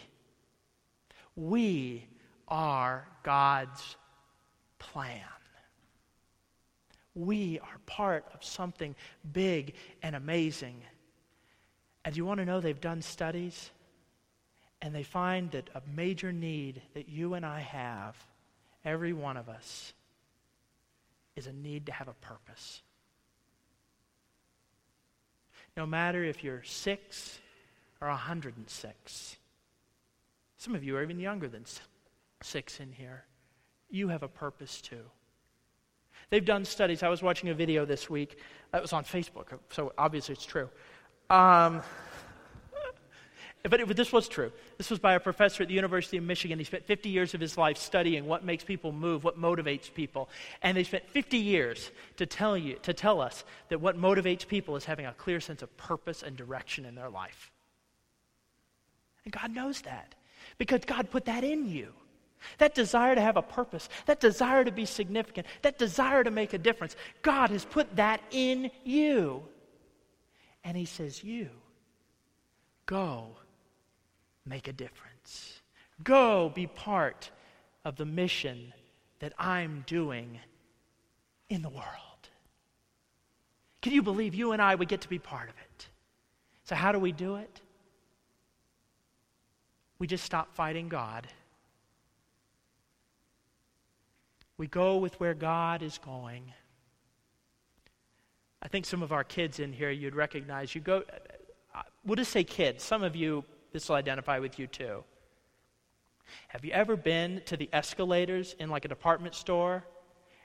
We 1.35 2.07
are 2.49 3.07
God's 3.23 3.97
plan. 4.79 5.21
We 7.15 7.59
are 7.61 7.79
part 7.87 8.27
of 8.35 8.45
something 8.45 8.95
big 9.33 9.75
and 10.03 10.15
amazing. 10.15 10.83
And 12.05 12.17
you 12.17 12.27
want 12.27 12.39
to 12.39 12.45
know 12.45 12.61
they've 12.61 12.81
done 12.81 13.03
studies? 13.03 13.71
And 14.83 14.95
they 14.95 15.03
find 15.03 15.51
that 15.53 15.71
a 15.75 15.83
major 15.95 16.33
need 16.33 16.83
that 16.95 17.09
you 17.09 17.35
and 17.35 17.47
I 17.47 17.61
have, 17.61 18.17
every 18.85 19.12
one 19.12 19.37
of 19.37 19.49
us, 19.49 19.95
is 21.35 21.47
a 21.47 21.53
need 21.53 21.87
to 21.87 21.93
have 21.93 22.09
a 22.09 22.15
purpose. 22.15 22.83
No 25.77 25.87
matter 25.87 26.25
if 26.25 26.45
you're 26.45 26.62
six 26.62 27.39
or 28.01 28.09
106, 28.09 29.37
some 30.59 30.75
of 30.75 30.85
you 30.85 30.97
are 30.97 31.03
even 31.03 31.19
younger 31.19 31.49
than 31.49 31.65
six 32.43 32.81
in 32.81 32.93
here, 32.93 33.25
you 33.90 34.09
have 34.09 34.22
a 34.22 34.29
purpose 34.29 34.81
too. 34.81 35.05
They've 36.31 36.44
done 36.44 36.64
studies. 36.64 37.03
I 37.03 37.09
was 37.09 37.22
watching 37.22 37.51
a 37.51 37.55
video 37.55 37.85
this 37.85 38.11
week. 38.11 38.38
That 38.72 38.83
was 38.83 38.92
on 38.92 39.05
Facebook, 39.05 39.59
so 39.70 39.92
obviously 39.96 40.35
it's 40.35 40.44
true. 40.44 40.68
Um, 41.31 41.83
but 43.62 43.81
it, 43.81 43.96
this 43.96 44.12
was 44.12 44.29
true. 44.29 44.53
This 44.79 44.90
was 44.90 44.99
by 44.99 45.14
a 45.14 45.20
professor 45.20 45.62
at 45.62 45.68
the 45.68 45.75
University 45.75 46.16
of 46.16 46.25
Michigan. 46.25 46.59
He 46.59 46.64
spent 46.64 46.85
50 46.85 47.09
years 47.09 47.35
of 47.35 47.40
his 47.40 47.57
life 47.57 47.77
studying 47.77 48.27
what 48.27 48.44
makes 48.44 48.64
people 48.64 48.92
move, 48.92 49.25
what 49.25 49.38
motivates 49.38 49.92
people. 49.92 50.29
And 50.62 50.77
they 50.77 50.85
spent 50.85 51.09
50 51.09 51.38
years 51.38 51.90
to 52.16 52.27
tell 52.27 52.57
you, 52.57 52.75
to 52.83 52.92
tell 52.92 53.20
us 53.20 53.44
that 53.68 53.81
what 53.81 53.96
motivates 53.96 54.46
people 54.46 54.77
is 54.77 54.85
having 54.85 55.07
a 55.07 55.12
clear 55.12 55.40
sense 55.40 55.62
of 55.62 55.77
purpose 55.77 56.22
and 56.22 56.37
direction 56.37 56.85
in 56.85 56.94
their 56.94 57.11
life. 57.11 57.51
And 59.25 59.33
God 59.33 59.53
knows 59.53 59.81
that 59.83 60.14
because 60.59 60.85
God 60.85 61.11
put 61.11 61.25
that 61.25 61.42
in 61.42 61.68
you. 61.68 61.92
That 62.59 62.75
desire 62.75 63.14
to 63.14 63.20
have 63.20 63.37
a 63.37 63.42
purpose, 63.42 63.88
that 64.07 64.20
desire 64.20 64.64
to 64.64 64.70
be 64.70 64.87
significant, 64.87 65.46
that 65.62 65.79
desire 65.79 66.22
to 66.25 66.31
make 66.31 66.53
a 66.53 66.59
difference. 66.59 66.96
God 67.22 67.51
has 67.51 67.64
put 67.64 67.96
that 67.96 68.20
in 68.31 68.70
you. 68.85 69.42
And 70.64 70.77
He 70.77 70.85
says, 70.85 71.22
You 71.25 71.51
go 72.87 73.37
make 74.44 74.68
a 74.68 74.72
difference. 74.72 75.61
Go 76.03 76.51
be 76.55 76.66
part 76.66 77.31
of 77.85 77.96
the 77.96 78.05
mission 78.05 78.72
that 79.20 79.33
I'm 79.38 79.85
doing 79.87 80.38
in 81.49 81.62
the 81.62 81.68
world. 81.68 81.85
Can 83.83 83.92
you 83.92 84.03
believe 84.03 84.35
you 84.35 84.53
and 84.53 84.61
I 84.61 84.75
would 84.75 84.88
get 84.88 85.03
to 85.03 85.09
be 85.09 85.18
part 85.18 85.49
of 85.49 85.55
it? 85.57 85.88
So, 86.64 86.75
how 86.75 86.92
do 86.92 86.99
we 86.99 87.12
do 87.12 87.37
it? 87.37 87.61
We 89.99 90.07
just 90.07 90.25
stop 90.25 90.55
fighting 90.55 90.88
God. 90.88 91.27
We 94.59 94.66
go 94.66 94.97
with 94.97 95.19
where 95.21 95.35
God 95.35 95.83
is 95.83 95.99
going. 95.99 96.53
I 98.62 98.69
think 98.69 98.87
some 98.87 99.03
of 99.03 99.12
our 99.12 99.25
kids 99.25 99.61
in 99.61 99.73
here 99.73 99.90
you'd 99.90 100.14
recognize. 100.14 100.75
You 100.75 100.81
go, 100.81 101.03
uh, 101.75 101.83
we'll 102.05 102.16
just 102.16 102.33
say 102.33 102.42
kids. 102.42 102.83
Some 102.83 103.03
of 103.03 103.14
you 103.14 103.45
this 103.73 103.88
will 103.88 103.97
identify 103.97 104.38
with 104.38 104.59
you 104.59 104.66
too. 104.66 105.05
Have 106.49 106.64
you 106.64 106.73
ever 106.73 106.97
been 106.97 107.42
to 107.45 107.57
the 107.57 107.69
escalators 107.73 108.57
in 108.59 108.71
like 108.71 108.85
a 108.85 108.88
department 108.88 109.35
store 109.35 109.85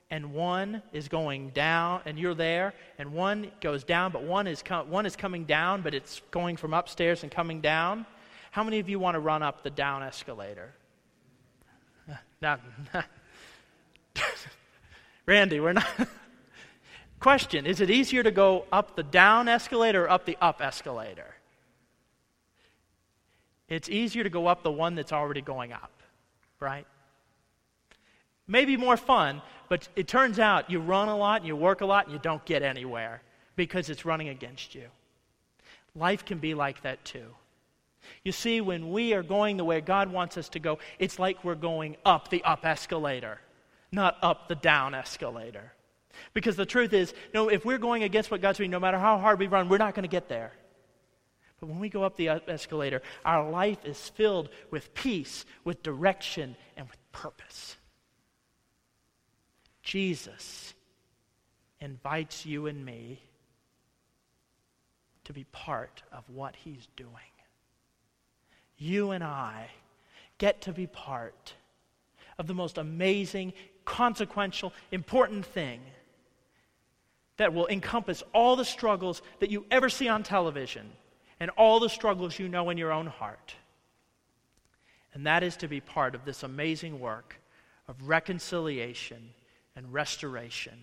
and 0.10 0.34
one 0.34 0.84
is 0.92 1.08
going 1.08 1.50
down 1.52 2.02
and 2.06 2.20
you're 2.20 2.36
there 2.36 2.74
and 2.98 3.14
one 3.14 3.50
goes 3.62 3.84
down 3.86 4.12
but 4.12 4.24
one 4.24 4.48
is 4.48 4.62
com- 4.62 4.90
one 4.90 5.06
is 5.06 5.16
coming 5.16 5.46
down 5.46 5.82
but 5.82 5.94
it's 5.94 6.22
going 6.30 6.58
from 6.58 6.74
upstairs 6.74 7.24
and 7.24 7.32
coming 7.32 7.62
down? 7.62 8.06
How 8.52 8.64
many 8.64 8.80
of 8.80 8.90
you 8.90 9.00
want 9.00 9.16
to 9.16 9.20
run 9.20 9.42
up 9.42 9.64
the 9.64 9.70
down 9.70 10.04
escalator? 10.04 10.74
Not, 12.42 12.60
Randy, 15.26 15.60
we're 15.60 15.74
not 15.74 15.88
Question, 17.22 17.68
is 17.68 17.82
it 17.82 17.92
easier 17.92 18.24
to 18.24 18.32
go 18.32 18.66
up 18.72 18.96
the 18.96 19.04
down 19.04 19.48
escalator 19.48 20.06
or 20.06 20.10
up 20.10 20.26
the 20.26 20.36
up 20.42 20.60
escalator? 20.60 21.36
It's 23.70 23.90
easier 23.90 24.24
to 24.24 24.30
go 24.30 24.48
up 24.48 24.64
the 24.64 24.72
one 24.72 24.96
that's 24.96 25.14
already 25.14 25.42
going 25.42 25.72
up, 25.72 25.92
right? 26.60 26.88
Maybe 28.48 28.76
more 28.76 28.98
fun, 28.98 29.44
but 29.70 29.88
it 29.96 30.08
turns 30.08 30.40
out 30.40 30.72
you 30.72 30.80
run 30.80 31.10
a 31.10 31.16
lot 31.16 31.42
and 31.42 31.48
you 31.48 31.56
work 31.56 31.82
a 31.82 31.86
lot 31.86 32.06
and 32.06 32.14
you 32.14 32.20
don't 32.20 32.44
get 32.44 32.64
anywhere 32.64 33.22
because 33.56 33.92
it's 33.92 34.04
running 34.04 34.30
against 34.30 34.74
you. 34.74 34.88
Life 35.96 36.26
can 36.26 36.40
be 36.40 36.56
like 36.56 36.82
that 36.82 37.06
too. 37.06 37.28
You 38.24 38.32
see, 38.32 38.62
when 38.62 38.92
we 38.92 39.14
are 39.14 39.22
going 39.22 39.58
the 39.58 39.64
way 39.64 39.80
God 39.80 40.12
wants 40.12 40.38
us 40.38 40.50
to 40.50 40.60
go, 40.60 40.80
it's 40.98 41.20
like 41.20 41.44
we're 41.44 41.54
going 41.54 41.98
up 42.04 42.30
the 42.30 42.44
up 42.44 42.66
escalator, 42.66 43.40
not 43.92 44.18
up 44.22 44.48
the 44.48 44.56
down 44.56 44.94
escalator. 44.96 45.74
Because 46.34 46.56
the 46.56 46.66
truth 46.66 46.94
is, 46.94 47.14
know, 47.34 47.50
if 47.50 47.66
we're 47.66 47.78
going 47.78 48.04
against 48.04 48.32
what 48.32 48.42
God's 48.42 48.58
doing, 48.58 48.72
no 48.72 48.80
matter 48.80 49.00
how 49.00 49.18
hard 49.18 49.40
we 49.40 49.48
run, 49.48 49.70
we're 49.70 49.78
not 49.78 49.96
going 49.96 50.04
to 50.04 50.10
get 50.10 50.30
there. 50.30 50.54
But 51.60 51.70
when 51.70 51.80
we 51.80 51.90
go 51.90 52.04
up 52.04 52.18
the 52.18 52.30
escalator, 52.48 53.02
our 53.24 53.50
life 53.50 53.86
is 53.86 54.10
filled 54.10 54.50
with 54.72 54.94
peace, 54.94 55.46
with 55.64 55.84
direction, 55.84 56.56
and 56.76 56.88
with 56.88 57.12
purpose. 57.12 57.78
Jesus 59.84 60.74
invites 61.80 62.46
you 62.46 62.68
and 62.68 62.84
me 62.84 63.22
to 65.26 65.34
be 65.34 65.44
part 65.46 66.04
of 66.12 66.24
what 66.30 66.56
he's 66.56 66.88
doing. 66.96 67.10
You 68.78 69.12
and 69.12 69.24
I 69.24 69.70
get 70.38 70.62
to 70.62 70.74
be 70.74 70.88
part 70.88 71.54
of 72.40 72.48
the 72.48 72.54
most 72.56 72.80
amazing, 72.80 73.54
consequential, 73.86 74.74
important 74.92 75.46
thing 75.46 75.82
that 77.38 77.54
will 77.54 77.68
encompass 77.68 78.24
all 78.34 78.56
the 78.56 78.66
struggles 78.66 79.22
that 79.40 79.50
you 79.50 79.66
ever 79.72 79.90
see 79.90 80.08
on 80.08 80.24
television 80.24 80.92
and 81.40 81.50
all 81.52 81.80
the 81.80 81.90
struggles 81.90 82.38
you 82.38 82.48
know 82.48 82.70
in 82.70 82.78
your 82.78 82.92
own 82.92 83.08
heart. 83.08 83.56
And 85.14 85.26
that 85.26 85.44
is 85.44 85.58
to 85.58 85.68
be 85.68 85.82
part 85.82 86.16
of 86.16 86.24
this 86.24 86.44
amazing 86.44 87.00
work 87.00 87.36
of 87.88 88.08
reconciliation 88.08 89.32
and 89.76 89.92
restoration 89.92 90.78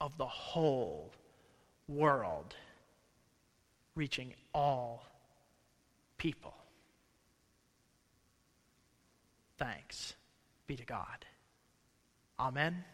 of 0.00 0.16
the 0.18 0.26
whole 0.26 1.10
world, 1.88 2.54
reaching 3.94 4.34
all 4.54 5.04
people. 6.18 6.54
Thanks 9.56 10.14
be 10.66 10.76
to 10.76 10.84
God. 10.84 11.26
Amen. 12.40 12.84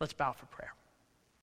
Let's 0.00 0.14
bow 0.14 0.32
for 0.32 0.46
prayer. 0.46 0.72